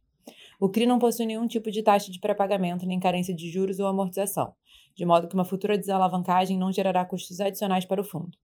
O 0.58 0.68
CRI 0.70 0.86
não 0.86 0.98
possui 0.98 1.26
nenhum 1.26 1.46
tipo 1.46 1.70
de 1.70 1.82
taxa 1.82 2.10
de 2.10 2.18
pré-pagamento 2.18 2.86
nem 2.86 2.98
carência 2.98 3.34
de 3.34 3.50
juros 3.50 3.78
ou 3.78 3.86
amortização, 3.86 4.54
de 4.94 5.04
modo 5.04 5.28
que 5.28 5.34
uma 5.34 5.44
futura 5.44 5.76
desalavancagem 5.76 6.58
não 6.58 6.72
gerará 6.72 7.04
custos 7.04 7.40
adicionais 7.40 7.84
para 7.84 8.00
o 8.00 8.04
fundo. 8.04 8.38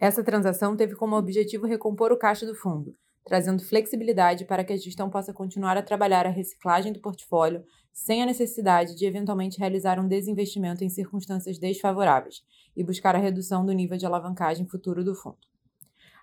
Essa 0.00 0.24
transação 0.24 0.74
teve 0.74 0.96
como 0.96 1.14
objetivo 1.14 1.66
recompor 1.66 2.10
o 2.10 2.16
caixa 2.16 2.46
do 2.46 2.54
fundo, 2.54 2.96
trazendo 3.22 3.62
flexibilidade 3.62 4.46
para 4.46 4.64
que 4.64 4.72
a 4.72 4.76
gestão 4.76 5.10
possa 5.10 5.30
continuar 5.30 5.76
a 5.76 5.82
trabalhar 5.82 6.24
a 6.24 6.30
reciclagem 6.30 6.90
do 6.90 7.00
portfólio 7.00 7.62
sem 7.92 8.22
a 8.22 8.26
necessidade 8.26 8.96
de 8.96 9.04
eventualmente 9.04 9.58
realizar 9.58 10.00
um 10.00 10.08
desinvestimento 10.08 10.82
em 10.82 10.88
circunstâncias 10.88 11.58
desfavoráveis 11.58 12.42
e 12.74 12.82
buscar 12.82 13.14
a 13.14 13.18
redução 13.18 13.66
do 13.66 13.72
nível 13.72 13.98
de 13.98 14.06
alavancagem 14.06 14.66
futuro 14.66 15.04
do 15.04 15.14
fundo. 15.14 15.36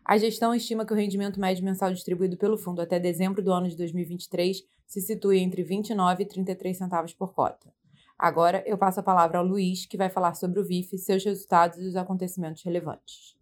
A 0.03 0.17
gestão 0.17 0.55
estima 0.55 0.83
que 0.83 0.93
o 0.93 0.95
rendimento 0.95 1.39
médio 1.39 1.63
mensal 1.63 1.93
distribuído 1.93 2.35
pelo 2.35 2.57
fundo 2.57 2.81
até 2.81 2.97
dezembro 2.99 3.43
do 3.43 3.53
ano 3.53 3.69
de 3.69 3.77
2023 3.77 4.63
se 4.87 5.01
situe 5.01 5.37
entre 5.37 5.61
29 5.61 6.23
e 6.23 6.25
33 6.25 6.75
centavos 6.75 7.13
por 7.13 7.31
cota. 7.31 7.71
Agora 8.17 8.63
eu 8.65 8.75
passo 8.75 9.01
a 9.01 9.03
palavra 9.03 9.37
ao 9.37 9.45
Luiz, 9.45 9.85
que 9.85 9.97
vai 9.97 10.09
falar 10.09 10.33
sobre 10.33 10.59
o 10.59 10.65
VIF, 10.65 10.97
seus 10.97 11.23
resultados 11.23 11.77
e 11.77 11.85
os 11.85 11.95
acontecimentos 11.95 12.63
relevantes. 12.63 13.36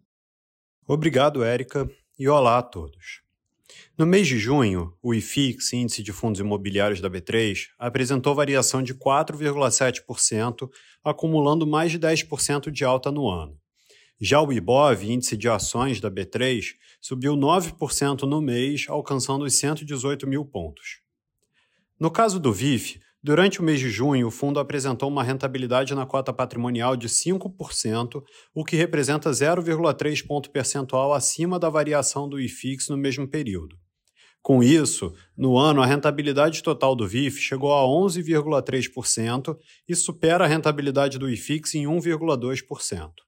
Obrigado, 0.88 1.42
Érica, 1.42 1.90
e 2.16 2.28
olá 2.28 2.58
a 2.58 2.62
todos. 2.62 3.20
No 3.98 4.06
mês 4.06 4.28
de 4.28 4.38
junho, 4.38 4.96
o 5.02 5.12
IFIX, 5.12 5.72
Índice 5.72 6.00
de 6.00 6.12
Fundos 6.12 6.38
Imobiliários 6.38 7.00
da 7.00 7.10
B3, 7.10 7.70
apresentou 7.76 8.36
variação 8.36 8.80
de 8.84 8.94
4,7%, 8.94 10.70
acumulando 11.02 11.66
mais 11.66 11.90
de 11.90 11.98
10% 11.98 12.70
de 12.70 12.84
alta 12.84 13.10
no 13.10 13.28
ano. 13.28 13.58
Já 14.20 14.40
o 14.40 14.52
IBOV, 14.52 15.10
Índice 15.10 15.36
de 15.36 15.48
Ações 15.48 16.00
da 16.00 16.08
B3, 16.08 16.76
subiu 17.00 17.34
9% 17.34 18.22
no 18.22 18.40
mês, 18.40 18.86
alcançando 18.88 19.44
os 19.44 19.54
118 19.58 20.24
mil 20.24 20.44
pontos. 20.44 21.00
No 21.98 22.12
caso 22.12 22.38
do 22.38 22.52
VIF, 22.52 23.00
Durante 23.22 23.60
o 23.60 23.62
mês 23.62 23.80
de 23.80 23.90
junho, 23.90 24.28
o 24.28 24.30
fundo 24.30 24.60
apresentou 24.60 25.08
uma 25.08 25.24
rentabilidade 25.24 25.94
na 25.94 26.06
cota 26.06 26.32
patrimonial 26.32 26.96
de 26.96 27.08
5%, 27.08 28.22
o 28.54 28.64
que 28.64 28.76
representa 28.76 29.30
0,3 29.30 30.24
ponto 30.26 30.50
percentual 30.50 31.12
acima 31.12 31.58
da 31.58 31.68
variação 31.68 32.28
do 32.28 32.38
IFIX 32.38 32.88
no 32.88 32.96
mesmo 32.96 33.26
período. 33.26 33.76
Com 34.46 34.62
isso, 34.62 35.12
no 35.36 35.58
ano, 35.58 35.82
a 35.82 35.86
rentabilidade 35.86 36.62
total 36.62 36.94
do 36.94 37.04
VIF 37.04 37.40
chegou 37.40 37.72
a 37.74 37.82
11,3% 37.82 39.56
e 39.88 39.96
supera 39.96 40.44
a 40.44 40.46
rentabilidade 40.46 41.18
do 41.18 41.28
IFIX 41.28 41.74
em 41.74 41.84
1,2%. 41.84 43.25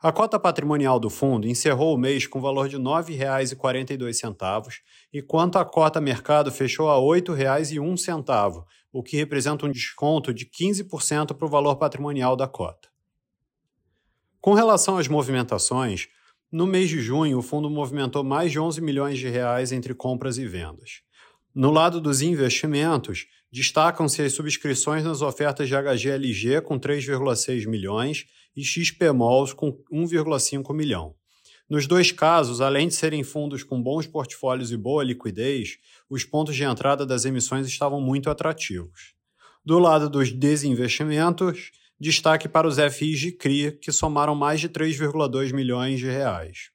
A 0.00 0.12
cota 0.12 0.38
patrimonial 0.38 1.00
do 1.00 1.10
fundo 1.10 1.48
encerrou 1.48 1.92
o 1.92 1.98
mês 1.98 2.24
com 2.24 2.40
valor 2.40 2.68
de 2.68 2.76
R$ 2.76 2.82
9,42, 2.82 4.74
enquanto 5.12 5.56
a 5.56 5.64
cota 5.64 6.00
mercado 6.00 6.52
fechou 6.52 6.88
a 6.88 6.94
R$ 6.94 7.20
8,01, 7.20 8.64
o 8.92 9.02
que 9.02 9.16
representa 9.16 9.66
um 9.66 9.72
desconto 9.72 10.32
de 10.32 10.46
15% 10.46 11.34
para 11.34 11.44
o 11.44 11.50
valor 11.50 11.74
patrimonial 11.74 12.36
da 12.36 12.46
cota. 12.46 12.88
Com 14.40 14.54
relação 14.54 14.98
às 14.98 15.08
movimentações, 15.08 16.06
no 16.50 16.64
mês 16.64 16.88
de 16.88 17.00
junho 17.00 17.36
o 17.36 17.42
fundo 17.42 17.68
movimentou 17.68 18.22
mais 18.22 18.52
de 18.52 18.60
11 18.60 18.80
milhões 18.80 19.18
de 19.18 19.28
reais 19.28 19.72
entre 19.72 19.94
compras 19.94 20.38
e 20.38 20.46
vendas. 20.46 21.02
No 21.52 21.72
lado 21.72 22.00
dos 22.00 22.22
investimentos, 22.22 23.26
destacam-se 23.50 24.22
as 24.22 24.32
subscrições 24.32 25.02
nas 25.02 25.22
ofertas 25.22 25.66
de 25.66 25.74
HGLG 25.74 26.60
com 26.60 26.78
3,6 26.78 27.66
milhões 27.66 28.26
e 28.58 28.64
XPMOLs 28.64 29.52
com 29.52 29.72
1,5 29.92 30.74
milhão. 30.74 31.14
Nos 31.70 31.86
dois 31.86 32.10
casos, 32.10 32.60
além 32.60 32.88
de 32.88 32.94
serem 32.94 33.22
fundos 33.22 33.62
com 33.62 33.80
bons 33.80 34.04
portfólios 34.04 34.72
e 34.72 34.76
boa 34.76 35.04
liquidez, 35.04 35.78
os 36.10 36.24
pontos 36.24 36.56
de 36.56 36.64
entrada 36.64 37.06
das 37.06 37.24
emissões 37.24 37.68
estavam 37.68 38.00
muito 38.00 38.28
atrativos. 38.28 39.14
Do 39.64 39.78
lado 39.78 40.10
dos 40.10 40.32
desinvestimentos, 40.32 41.70
destaque 42.00 42.48
para 42.48 42.66
os 42.66 42.78
FIs 42.78 43.20
de 43.20 43.30
CRI, 43.30 43.78
que 43.80 43.92
somaram 43.92 44.34
mais 44.34 44.60
de 44.60 44.68
3,2 44.68 45.52
milhões 45.52 46.00
de 46.00 46.06
reais. 46.06 46.72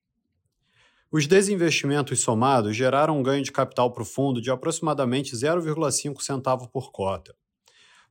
Os 1.12 1.28
desinvestimentos 1.28 2.22
somados 2.22 2.78
geraram 2.78 3.20
um 3.20 3.24
ganho 3.24 3.44
de 3.44 3.52
capital 3.52 3.92
para 3.92 4.04
o 4.04 4.06
fundo 4.06 4.42
de 4.42 4.50
aproximadamente 4.50 5.36
0,5 5.36 6.22
centavo 6.22 6.70
por 6.70 6.94
cota. 6.94 7.36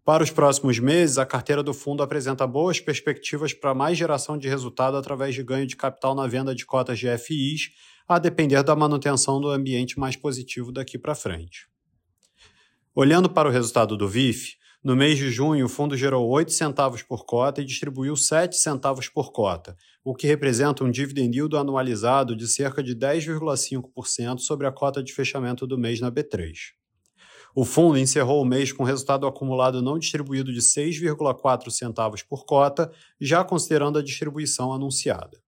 Para 0.04 0.24
os 0.24 0.32
próximos 0.32 0.80
meses, 0.80 1.16
a 1.16 1.24
carteira 1.24 1.62
do 1.62 1.72
fundo 1.72 2.02
apresenta 2.02 2.44
boas 2.44 2.80
perspectivas 2.80 3.52
para 3.52 3.72
mais 3.72 3.96
geração 3.96 4.36
de 4.36 4.48
resultado 4.48 4.96
através 4.96 5.32
de 5.32 5.44
ganho 5.44 5.64
de 5.64 5.76
capital 5.76 6.12
na 6.12 6.26
venda 6.26 6.52
de 6.56 6.66
cotas 6.66 6.98
de 6.98 7.06
FIs, 7.18 7.70
a 8.08 8.18
depender 8.18 8.64
da 8.64 8.74
manutenção 8.74 9.40
do 9.40 9.48
ambiente 9.48 10.00
mais 10.00 10.16
positivo 10.16 10.72
daqui 10.72 10.98
para 10.98 11.14
frente. 11.14 11.68
Olhando 12.92 13.30
para 13.30 13.48
o 13.48 13.52
resultado 13.52 13.96
do 13.96 14.08
VIF, 14.08 14.56
no 14.82 14.96
mês 14.96 15.16
de 15.18 15.30
junho 15.30 15.66
o 15.66 15.68
fundo 15.68 15.96
gerou 15.96 16.28
8 16.28 16.50
centavos 16.50 17.04
por 17.04 17.24
cota 17.24 17.62
e 17.62 17.64
distribuiu 17.64 18.16
7 18.16 18.56
centavos 18.56 19.08
por 19.08 19.30
cota, 19.30 19.76
o 20.02 20.16
que 20.16 20.26
representa 20.26 20.82
um 20.82 20.90
dividend 20.90 21.32
yield 21.36 21.56
anualizado 21.56 22.34
de 22.34 22.48
cerca 22.48 22.82
de 22.82 22.96
10,5% 22.96 24.40
sobre 24.40 24.66
a 24.66 24.72
cota 24.72 25.00
de 25.00 25.12
fechamento 25.12 25.64
do 25.64 25.78
mês 25.78 26.00
na 26.00 26.10
B3. 26.10 26.72
O 27.54 27.66
fundo 27.66 27.98
encerrou 27.98 28.40
o 28.40 28.46
mês 28.46 28.72
com 28.72 28.82
resultado 28.82 29.26
acumulado 29.26 29.82
não 29.82 29.98
distribuído 29.98 30.52
de 30.52 30.60
6,4 30.60 31.70
centavos 31.70 32.22
por 32.22 32.46
cota, 32.46 32.90
já 33.20 33.44
considerando 33.44 33.98
a 33.98 34.02
distribuição 34.02 34.72
anunciada. 34.72 35.38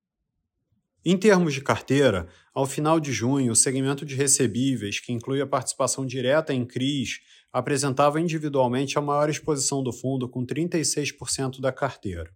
Em 1.03 1.17
termos 1.17 1.55
de 1.55 1.63
carteira, 1.63 2.29
ao 2.55 2.67
final 2.67 3.01
de 3.01 3.13
junho, 3.13 3.53
o 3.53 3.57
segmento 3.57 4.05
de 4.05 4.15
recebíveis, 4.15 5.01
que 5.01 5.13
inclui 5.13 5.41
a 5.41 5.47
participação 5.47 6.05
direta 6.05 6.53
em 6.53 6.65
CRIs, 6.65 7.21
apresentava 7.53 8.21
individualmente 8.21 8.99
a 8.99 9.03
maior 9.03 9.31
exposição 9.31 9.83
do 9.83 9.93
fundo, 9.93 10.29
com 10.29 10.45
36% 10.45 11.61
da 11.61 11.73
carteira. 11.73 12.31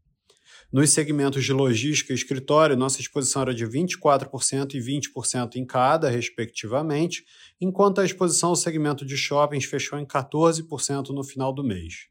Nos 0.70 0.90
segmentos 0.90 1.46
de 1.46 1.52
logística 1.54 2.12
e 2.12 2.14
escritório, 2.14 2.76
nossa 2.76 3.00
exposição 3.00 3.40
era 3.40 3.54
de 3.54 3.64
24% 3.66 4.74
e 4.74 4.78
20% 4.78 5.56
em 5.56 5.64
cada, 5.64 6.10
respectivamente, 6.10 7.24
enquanto 7.58 8.02
a 8.02 8.04
exposição 8.04 8.50
ao 8.50 8.56
segmento 8.56 9.02
de 9.06 9.16
shoppings 9.16 9.64
fechou 9.64 9.98
em 9.98 10.04
14% 10.04 11.08
no 11.08 11.24
final 11.24 11.54
do 11.54 11.64
mês. 11.64 12.08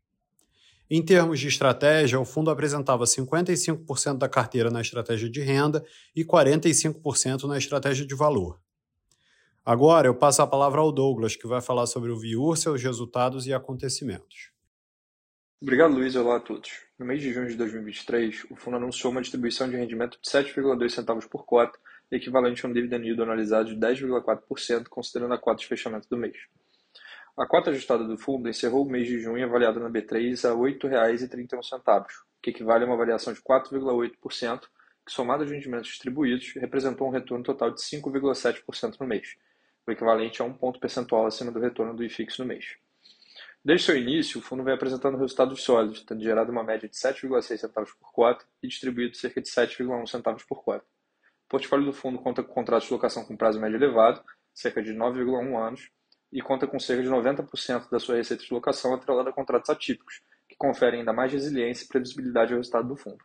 Em 0.89 1.03
termos 1.03 1.39
de 1.39 1.47
estratégia, 1.47 2.19
o 2.19 2.25
fundo 2.25 2.49
apresentava 2.49 3.03
55% 3.03 4.17
da 4.17 4.27
carteira 4.27 4.71
na 4.71 4.81
estratégia 4.81 5.29
de 5.29 5.41
renda 5.41 5.85
e 6.15 6.25
45% 6.25 7.43
na 7.43 7.59
estratégia 7.59 8.07
de 8.07 8.15
valor. 8.15 8.59
Agora 9.63 10.07
eu 10.07 10.15
passo 10.15 10.41
a 10.41 10.47
palavra 10.47 10.81
ao 10.81 10.91
Douglas, 10.91 11.35
que 11.35 11.45
vai 11.45 11.61
falar 11.61 11.85
sobre 11.85 12.09
o 12.09 12.17
Viur, 12.17 12.57
seus 12.57 12.81
resultados 12.81 13.45
e 13.45 13.53
acontecimentos. 13.53 14.56
Obrigado, 15.59 15.91
Luiz. 15.91 16.15
Olá 16.15 16.35
a 16.35 16.39
todos. 16.39 16.85
No 16.99 17.05
mês 17.05 17.19
de 17.19 17.33
junho 17.33 17.47
de 17.47 17.55
2023, 17.55 18.45
o 18.51 18.55
fundo 18.55 18.77
anunciou 18.77 19.11
uma 19.11 19.21
distribuição 19.21 19.67
de 19.67 19.75
rendimento 19.75 20.19
de 20.21 20.29
7,2 20.29 20.87
centavos 20.91 21.25
por 21.25 21.47
cota, 21.47 21.79
equivalente 22.11 22.63
a 22.63 22.69
um 22.69 22.71
dividend 22.71 23.03
yield 23.03 23.23
anualizado 23.23 23.73
de 23.73 23.75
10,4%, 23.75 24.87
considerando 24.87 25.33
a 25.33 25.37
cota 25.39 25.59
de 25.59 25.65
fechamento 25.65 26.07
do 26.07 26.15
mês. 26.15 26.37
A 27.35 27.47
cota 27.47 27.71
ajustada 27.71 28.03
do 28.03 28.19
fundo 28.19 28.47
encerrou 28.47 28.85
o 28.85 28.87
mês 28.87 29.07
de 29.07 29.19
junho 29.19 29.43
avaliada 29.43 29.79
na 29.79 29.89
B3 29.89 30.47
a 30.47 30.53
R$ 30.53 30.73
8,31, 30.73 32.05
que 32.39 32.51
equivale 32.51 32.83
a 32.83 32.87
uma 32.87 32.95
variação 32.95 33.33
de 33.33 33.41
4,8%, 33.41 34.61
que 35.07 35.11
somado 35.11 35.41
aos 35.41 35.51
rendimentos 35.51 35.89
distribuídos, 35.89 36.53
representou 36.53 37.07
um 37.07 37.11
retorno 37.11 37.43
total 37.43 37.71
de 37.71 37.81
5,7% 37.81 38.97
no 38.99 39.07
mês, 39.07 39.35
o 39.87 39.91
equivalente 39.91 40.39
a 40.39 40.45
um 40.45 40.53
ponto 40.53 40.79
percentual 40.79 41.25
acima 41.25 41.51
do 41.51 41.59
retorno 41.59 41.95
do 41.95 42.03
IFIX 42.03 42.37
no 42.37 42.45
mês. 42.45 42.77
Desde 43.63 43.85
seu 43.85 43.97
início, 43.97 44.39
o 44.39 44.41
fundo 44.41 44.63
vem 44.63 44.73
apresentando 44.73 45.17
resultados 45.17 45.61
sólidos, 45.61 46.03
tendo 46.03 46.23
gerado 46.23 46.51
uma 46.51 46.63
média 46.63 46.87
de 46.87 46.95
7,6 46.95 47.57
centavos 47.57 47.91
por 47.93 48.11
cota 48.11 48.45
e 48.63 48.67
distribuído 48.67 49.15
cerca 49.17 49.41
de 49.41 49.49
7,1 49.49 50.07
centavos 50.07 50.43
por 50.43 50.63
cota. 50.63 50.85
O 51.45 51.49
portfólio 51.49 51.85
do 51.85 51.93
fundo 51.93 52.17
conta 52.19 52.43
com 52.43 52.53
contratos 52.53 52.87
de 52.87 52.93
locação 52.93 53.25
com 53.25 53.35
prazo 53.35 53.59
médio 53.59 53.77
elevado, 53.77 54.23
cerca 54.53 54.81
de 54.81 54.93
9,1 54.93 55.67
anos, 55.67 55.89
e 56.31 56.41
conta 56.41 56.67
com 56.67 56.79
cerca 56.79 57.03
de 57.03 57.09
90% 57.09 57.89
da 57.89 57.99
sua 57.99 58.15
receita 58.15 58.43
de 58.43 58.53
locação 58.53 58.93
atrelada 58.93 59.29
a 59.29 59.33
contratos 59.33 59.69
atípicos, 59.69 60.21
que 60.47 60.55
conferem 60.57 60.99
ainda 60.99 61.13
mais 61.13 61.31
resiliência 61.31 61.85
e 61.85 61.87
previsibilidade 61.87 62.53
ao 62.53 62.57
resultado 62.57 62.87
do 62.87 62.95
fundo. 62.95 63.23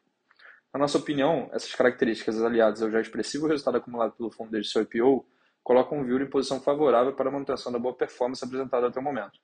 Na 0.73 0.81
nossa 0.81 0.99
opinião, 0.99 1.51
essas 1.53 1.75
características 1.75 2.41
aliadas 2.43 2.83
ao 2.83 2.91
já 2.91 3.01
expressivo 3.01 3.47
resultado 3.47 3.77
acumulado 3.77 4.13
pelo 4.13 4.31
fundo 4.31 4.51
desde 4.51 4.71
seu 4.71 4.83
IPO 4.83 5.27
colocam 5.63 6.01
o 6.01 6.05
Viur 6.05 6.23
em 6.23 6.31
posição 6.31 6.61
favorável 6.61 7.13
para 7.13 7.29
a 7.29 7.33
manutenção 7.33 7.71
da 7.71 7.79
boa 7.79 7.95
performance 7.95 8.45
apresentada 8.45 8.89
até 8.89 8.99
o 8.99 9.03
momento. 9.03 9.39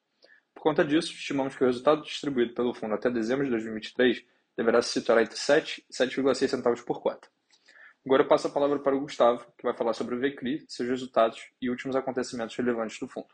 Por 0.58 0.62
conta 0.62 0.84
disso, 0.84 1.12
estimamos 1.12 1.54
que 1.54 1.62
o 1.62 1.68
resultado 1.68 2.02
distribuído 2.02 2.52
pelo 2.52 2.74
fundo 2.74 2.92
até 2.92 3.08
dezembro 3.08 3.44
de 3.44 3.50
2023 3.52 4.24
deverá 4.56 4.82
se 4.82 4.90
situar 4.90 5.22
entre 5.22 5.36
7 5.36 5.86
e 5.88 5.92
7,6 5.92 6.48
centavos 6.48 6.80
por 6.80 7.00
cota. 7.00 7.28
Agora 8.04 8.24
eu 8.24 8.28
passo 8.28 8.48
a 8.48 8.50
palavra 8.50 8.80
para 8.80 8.96
o 8.96 9.00
Gustavo, 9.00 9.46
que 9.56 9.62
vai 9.62 9.72
falar 9.72 9.92
sobre 9.92 10.16
o 10.16 10.18
VCRI, 10.18 10.64
seus 10.66 10.88
resultados 10.88 11.38
e 11.62 11.70
últimos 11.70 11.94
acontecimentos 11.94 12.56
relevantes 12.56 12.98
do 12.98 13.06
fundo. 13.06 13.28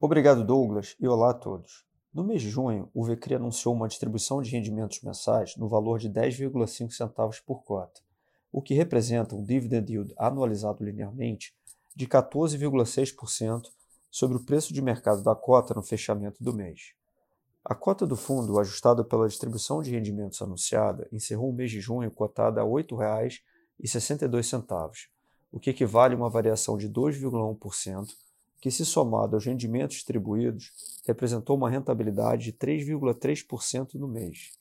Obrigado, 0.00 0.44
Douglas, 0.44 0.96
e 0.98 1.06
olá 1.06 1.30
a 1.30 1.34
todos. 1.34 1.86
No 2.12 2.24
mês 2.24 2.42
de 2.42 2.50
junho, 2.50 2.90
o 2.92 3.04
VCRI 3.04 3.36
anunciou 3.36 3.72
uma 3.72 3.86
distribuição 3.86 4.42
de 4.42 4.50
rendimentos 4.50 5.00
mensais 5.02 5.56
no 5.56 5.68
valor 5.68 6.00
de 6.00 6.10
10,5 6.10 6.90
centavos 6.90 7.38
por 7.38 7.62
cota, 7.62 8.00
o 8.50 8.60
que 8.60 8.74
representa 8.74 9.36
um 9.36 9.44
dividend 9.44 9.88
yield 9.88 10.12
anualizado 10.18 10.82
linearmente 10.82 11.54
de 11.94 12.08
14,6% 12.08 13.70
sobre 14.12 14.36
o 14.36 14.44
preço 14.44 14.72
de 14.74 14.82
mercado 14.82 15.22
da 15.22 15.34
cota 15.34 15.72
no 15.72 15.82
fechamento 15.82 16.44
do 16.44 16.52
mês. 16.52 16.92
A 17.64 17.74
cota 17.74 18.06
do 18.06 18.14
fundo, 18.14 18.60
ajustada 18.60 19.02
pela 19.02 19.26
distribuição 19.26 19.80
de 19.80 19.90
rendimentos 19.90 20.42
anunciada, 20.42 21.08
encerrou 21.10 21.48
o 21.48 21.54
mês 21.54 21.70
de 21.70 21.80
junho 21.80 22.10
cotada 22.10 22.60
a 22.60 22.64
R$ 22.64 22.70
8,62, 22.70 25.08
o 25.50 25.58
que 25.58 25.70
equivale 25.70 26.14
a 26.14 26.18
uma 26.18 26.28
variação 26.28 26.76
de 26.76 26.90
2,1% 26.90 28.14
que, 28.60 28.70
se 28.70 28.84
somado 28.84 29.34
aos 29.34 29.46
rendimentos 29.46 29.96
distribuídos, 29.96 30.74
representou 31.06 31.56
uma 31.56 31.70
rentabilidade 31.70 32.44
de 32.44 32.52
3,3% 32.52 33.94
no 33.94 34.06
mês. 34.06 34.52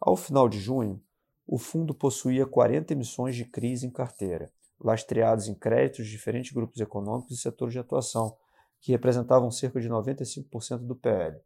Ao 0.00 0.16
final 0.16 0.48
de 0.48 0.58
junho, 0.58 1.02
o 1.46 1.58
fundo 1.58 1.92
possuía 1.92 2.46
40 2.46 2.94
emissões 2.94 3.36
de 3.36 3.44
crise 3.44 3.86
em 3.86 3.90
carteira, 3.90 4.50
lastreados 4.80 5.48
em 5.48 5.54
créditos 5.54 6.06
de 6.06 6.12
diferentes 6.12 6.52
grupos 6.52 6.80
econômicos 6.80 7.32
e 7.32 7.40
setores 7.40 7.72
de 7.72 7.80
atuação, 7.80 8.36
que 8.80 8.92
representavam 8.92 9.50
cerca 9.50 9.80
de 9.80 9.88
95% 9.88 10.78
do 10.78 10.94
PL, 10.94 11.36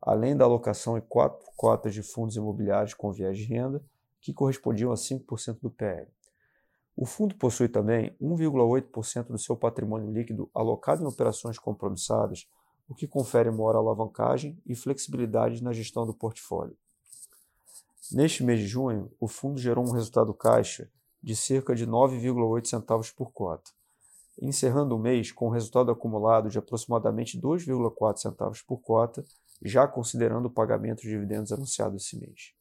além 0.00 0.36
da 0.36 0.44
alocação 0.44 0.96
em 0.96 1.00
quatro 1.00 1.44
cotas 1.56 1.92
de 1.92 2.02
fundos 2.02 2.36
imobiliários 2.36 2.94
com 2.94 3.12
viés 3.12 3.36
de 3.36 3.44
renda, 3.44 3.82
que 4.20 4.32
correspondiam 4.32 4.92
a 4.92 4.94
5% 4.94 5.58
do 5.60 5.70
PL. 5.70 6.06
O 6.96 7.06
fundo 7.06 7.34
possui 7.34 7.68
também 7.68 8.14
1,8% 8.20 9.28
do 9.28 9.38
seu 9.38 9.56
patrimônio 9.56 10.12
líquido 10.12 10.50
alocado 10.54 11.02
em 11.02 11.06
operações 11.06 11.58
compromissadas, 11.58 12.46
o 12.88 12.94
que 12.94 13.06
confere 13.06 13.50
maior 13.50 13.76
alavancagem 13.76 14.60
e 14.66 14.74
flexibilidade 14.74 15.62
na 15.62 15.72
gestão 15.72 16.04
do 16.04 16.12
portfólio. 16.12 16.76
Neste 18.12 18.42
mês 18.42 18.60
de 18.60 18.66
junho, 18.66 19.10
o 19.20 19.28
fundo 19.28 19.58
gerou 19.58 19.86
um 19.86 19.92
resultado 19.92 20.34
caixa 20.34 20.90
de 21.22 21.36
cerca 21.36 21.74
de 21.74 21.86
9,8 21.86 22.66
centavos 22.66 23.10
por 23.10 23.32
cota, 23.32 23.70
encerrando 24.40 24.96
o 24.96 24.98
mês 24.98 25.32
com 25.32 25.48
um 25.48 25.50
resultado 25.50 25.90
acumulado 25.90 26.48
de 26.48 26.58
aproximadamente 26.58 27.38
2,4 27.38 28.16
centavos 28.18 28.62
por 28.62 28.78
cota, 28.78 29.24
já 29.62 29.86
considerando 29.86 30.46
o 30.46 30.50
pagamento 30.50 31.02
de 31.02 31.08
dividendos 31.08 31.52
anunciado 31.52 31.96
esse 31.96 32.18
mês. 32.18 32.54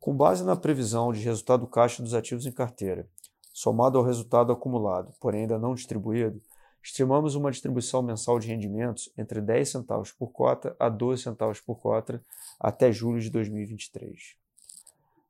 Com 0.00 0.16
base 0.16 0.44
na 0.44 0.56
previsão 0.56 1.12
de 1.12 1.20
resultado 1.20 1.66
caixa 1.66 2.02
dos 2.02 2.14
ativos 2.14 2.46
em 2.46 2.52
carteira 2.52 3.08
somado 3.52 3.98
ao 3.98 4.04
resultado 4.04 4.50
acumulado, 4.50 5.12
porém 5.20 5.42
ainda 5.42 5.58
não 5.58 5.74
distribuído, 5.74 6.40
estimamos 6.82 7.34
uma 7.34 7.50
distribuição 7.50 8.02
mensal 8.02 8.38
de 8.38 8.48
rendimentos 8.48 9.12
entre 9.16 9.40
10 9.40 9.68
centavos 9.68 10.10
por 10.10 10.28
cota 10.28 10.74
a 10.80 10.88
12 10.88 11.22
centavos 11.22 11.60
por 11.60 11.76
cota 11.76 12.24
até 12.58 12.90
julho 12.90 13.20
de 13.20 13.30
2023. 13.30 14.41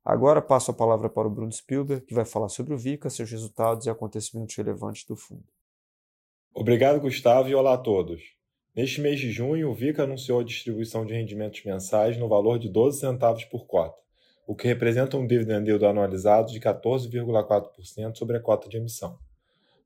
Agora 0.05 0.43
passo 0.43 0.71
a 0.71 0.75
palavra 0.75 1.09
para 1.09 1.29
o 1.29 1.31
Bruno 1.31 1.53
Spielberg, 1.53 2.05
que 2.05 2.15
vai 2.15 2.25
falar 2.25 2.49
sobre 2.49 2.75
o 2.75 2.79
VICA, 2.79 3.09
seus 3.09 3.31
resultados 3.31 3.87
e 3.87 3.91
acontecimentos 3.91 4.55
relevantes 4.57 5.05
do 5.05 5.17
fundo. 5.17 5.45
Obrigado, 6.55 7.01
Gustavo, 7.01 7.49
e 7.49 7.55
olá 7.55 7.75
a 7.75 7.79
todos. 7.79 8.21
Neste 8.75 9.01
mês 9.01 9.21
de 9.21 9.31
junho, 9.31 9.71
o 9.71 9.75
VICA 9.75 10.05
anunciou 10.05 10.41
a 10.41 10.45
distribuição 10.45 11.07
de 11.07 11.15
rendimentos 11.15 11.63
mensais 11.65 12.17
no 12.17 12.29
valor 12.29 12.59
de 12.59 12.69
12 12.69 13.01
centavos 13.01 13.45
por 13.45 13.67
cota 13.67 14.03
o 14.47 14.55
que 14.55 14.67
representa 14.67 15.17
um 15.17 15.27
dividend 15.27 15.69
yield 15.69 15.85
anualizado 15.85 16.53
de 16.53 16.61
14,4% 16.61 18.17
sobre 18.17 18.37
a 18.37 18.41
cota 18.41 18.69
de 18.69 18.77
emissão. 18.77 19.19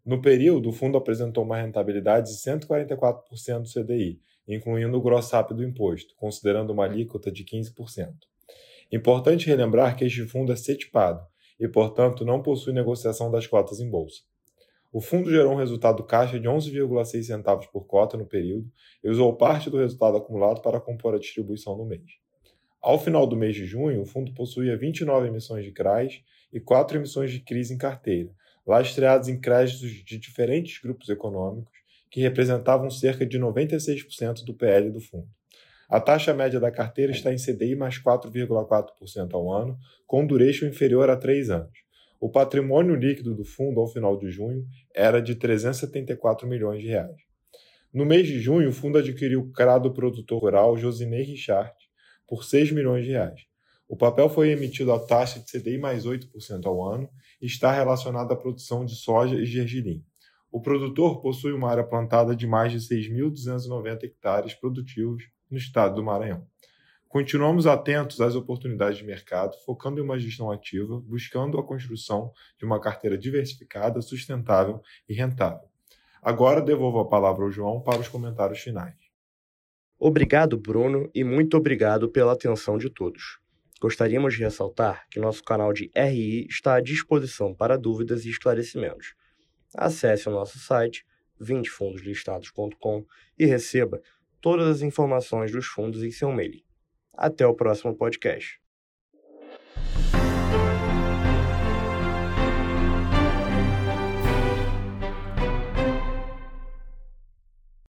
No 0.05 0.21
período, 0.21 0.71
o 0.71 0.73
fundo 0.73 0.97
apresentou 0.97 1.45
uma 1.45 1.59
rentabilidade 1.59 2.31
de 2.31 2.39
144% 2.39 3.63
do 3.63 3.69
CDI, 3.69 4.21
incluindo 4.47 4.97
o 4.97 5.01
gross-up 5.01 5.53
do 5.53 5.65
imposto, 5.65 6.15
considerando 6.17 6.73
uma 6.73 6.85
alíquota 6.85 7.31
de 7.31 7.45
15%. 7.45 8.13
Importante 8.92 9.46
relembrar 9.46 9.96
que 9.96 10.05
este 10.05 10.27
fundo 10.27 10.53
é 10.53 10.57
setipado 10.57 11.27
e, 11.59 11.66
portanto, 11.66 12.25
não 12.25 12.42
possui 12.42 12.72
negociação 12.72 13.31
das 13.31 13.46
cotas 13.46 13.81
em 13.81 13.90
bolsa. 13.90 14.22
O 14.92 15.01
fundo 15.01 15.31
gerou 15.31 15.53
um 15.53 15.57
resultado 15.57 16.03
caixa 16.05 16.38
de 16.38 16.49
11,6 16.49 17.22
centavos 17.25 17.66
por 17.66 17.87
cota 17.87 18.16
no 18.16 18.25
período 18.25 18.70
e 19.03 19.11
usou 19.11 19.37
parte 19.37 19.68
do 19.68 19.77
resultado 19.77 20.16
acumulado 20.16 20.62
para 20.62 20.81
compor 20.81 21.14
a 21.14 21.18
distribuição 21.18 21.77
no 21.77 21.85
mês. 21.85 22.05
Ao 22.81 22.99
final 22.99 23.27
do 23.27 23.37
mês 23.37 23.57
de 23.57 23.66
junho, 23.66 24.01
o 24.01 24.07
fundo 24.07 24.33
possuía 24.33 24.77
29 24.77 25.27
emissões 25.27 25.64
de 25.64 25.72
CRAs 25.72 26.22
e 26.53 26.61
4 26.61 26.99
emissões 26.99 27.33
de 27.33 27.40
crise 27.40 27.75
em 27.75 27.77
carteira, 27.77 28.31
lastreadas 28.64 29.29
em 29.29 29.40
créditos 29.40 29.90
de 29.90 30.18
diferentes 30.18 30.81
grupos 30.81 31.09
econômicos, 31.09 31.77
que 32.09 32.20
representavam 32.20 32.88
cerca 32.88 33.27
de 33.27 33.38
96% 33.38 34.44
do 34.44 34.55
PL 34.55 34.90
do 34.90 35.01
fundo. 35.01 35.29
A 35.88 36.01
taxa 36.01 36.35
média 36.35 36.59
da 36.59 36.70
carteira 36.70 37.12
está 37.12 37.33
em 37.33 37.37
CDI 37.37 37.77
mais 37.77 38.03
4,4% 38.03 39.35
ao 39.35 39.53
ano, 39.53 39.79
com 40.05 40.27
duration 40.27 40.66
inferior 40.66 41.09
a 41.09 41.16
3 41.16 41.51
anos. 41.51 41.79
O 42.18 42.29
patrimônio 42.29 42.96
líquido 42.96 43.35
do 43.35 43.44
fundo 43.44 43.79
ao 43.79 43.87
final 43.87 44.18
de 44.18 44.29
junho 44.31 44.66
era 44.92 45.20
de 45.20 45.37
374 45.37 46.49
milhões 46.49 46.83
de 46.83 46.88
reais. 46.88 47.16
No 47.94 48.05
mês 48.05 48.27
de 48.27 48.40
junho, 48.40 48.68
o 48.68 48.72
fundo 48.72 48.99
adquiriu 48.99 49.42
o 49.42 49.53
CRA 49.53 49.79
do 49.79 49.92
produtor 49.92 50.40
rural 50.40 50.77
Josinei 50.77 51.22
Richard, 51.22 51.72
por 52.27 52.42
6 52.42 52.72
milhões 52.72 53.05
de 53.05 53.12
reais. 53.12 53.42
O 53.88 53.96
papel 53.96 54.29
foi 54.29 54.51
emitido 54.51 54.92
a 54.92 54.99
taxa 54.99 55.38
de 55.38 55.46
CDI 55.46 55.79
mais 55.79 56.05
8% 56.05 56.66
ao 56.66 56.83
ano 56.83 57.09
e 57.40 57.46
está 57.46 57.70
relacionado 57.70 58.33
à 58.33 58.37
produção 58.37 58.85
de 58.85 58.96
soja 58.96 59.37
e 59.37 59.46
gergelim. 59.46 60.05
O 60.51 60.61
produtor 60.61 61.20
possui 61.20 61.53
uma 61.53 61.70
área 61.70 61.85
plantada 61.85 62.35
de 62.35 62.46
mais 62.46 62.72
de 62.72 62.79
6.290 62.79 64.03
hectares 64.03 64.55
produtivos 64.55 65.25
no 65.51 65.57
estado 65.57 65.97
do 65.97 66.03
Maranhão. 66.03 66.47
Continuamos 67.09 67.67
atentos 67.67 68.21
às 68.21 68.35
oportunidades 68.35 68.99
de 68.99 69.05
mercado, 69.05 69.57
focando 69.65 70.01
em 70.01 70.03
uma 70.03 70.19
gestão 70.19 70.51
ativa, 70.51 71.01
buscando 71.01 71.59
a 71.59 71.63
construção 71.63 72.33
de 72.59 72.65
uma 72.65 72.81
carteira 72.81 73.17
diversificada, 73.17 74.03
sustentável 74.03 74.83
e 75.09 75.15
rentável. 75.15 75.69
Agora 76.21 76.61
devolvo 76.61 76.99
a 76.99 77.09
palavra 77.09 77.45
ao 77.45 77.51
João 77.51 77.81
para 77.81 78.01
os 78.01 78.09
comentários 78.09 78.59
finais. 78.59 78.97
Obrigado, 79.99 80.59
Bruno, 80.59 81.09
e 81.15 81.25
muito 81.25 81.57
obrigado 81.57 82.11
pela 82.11 82.33
atenção 82.33 82.77
de 82.77 82.91
todos. 82.91 83.39
Gostaríamos 83.81 84.35
de 84.35 84.41
ressaltar 84.41 85.07
que 85.11 85.21
nosso 85.21 85.43
canal 85.43 85.73
de 85.73 85.91
RI 85.97 86.47
está 86.51 86.75
à 86.75 86.81
disposição 86.81 87.55
para 87.55 87.79
dúvidas 87.79 88.25
e 88.25 88.31
esclarecimentos. 88.31 89.15
Acesse 89.75 90.29
o 90.29 90.33
nosso 90.33 90.59
site 90.59 91.07
20fundoslistados.com 91.41 93.07
e 93.39 93.47
receba 93.47 94.01
todas 94.40 94.68
as 94.68 94.83
informações 94.83 95.53
dos 95.53 95.66
fundos 95.66 96.03
em 96.03 96.11
seu 96.11 96.31
e-mail. 96.31 96.62
Até 97.14 97.46
o 97.46 97.55
próximo 97.55 97.94
podcast. 97.96 98.61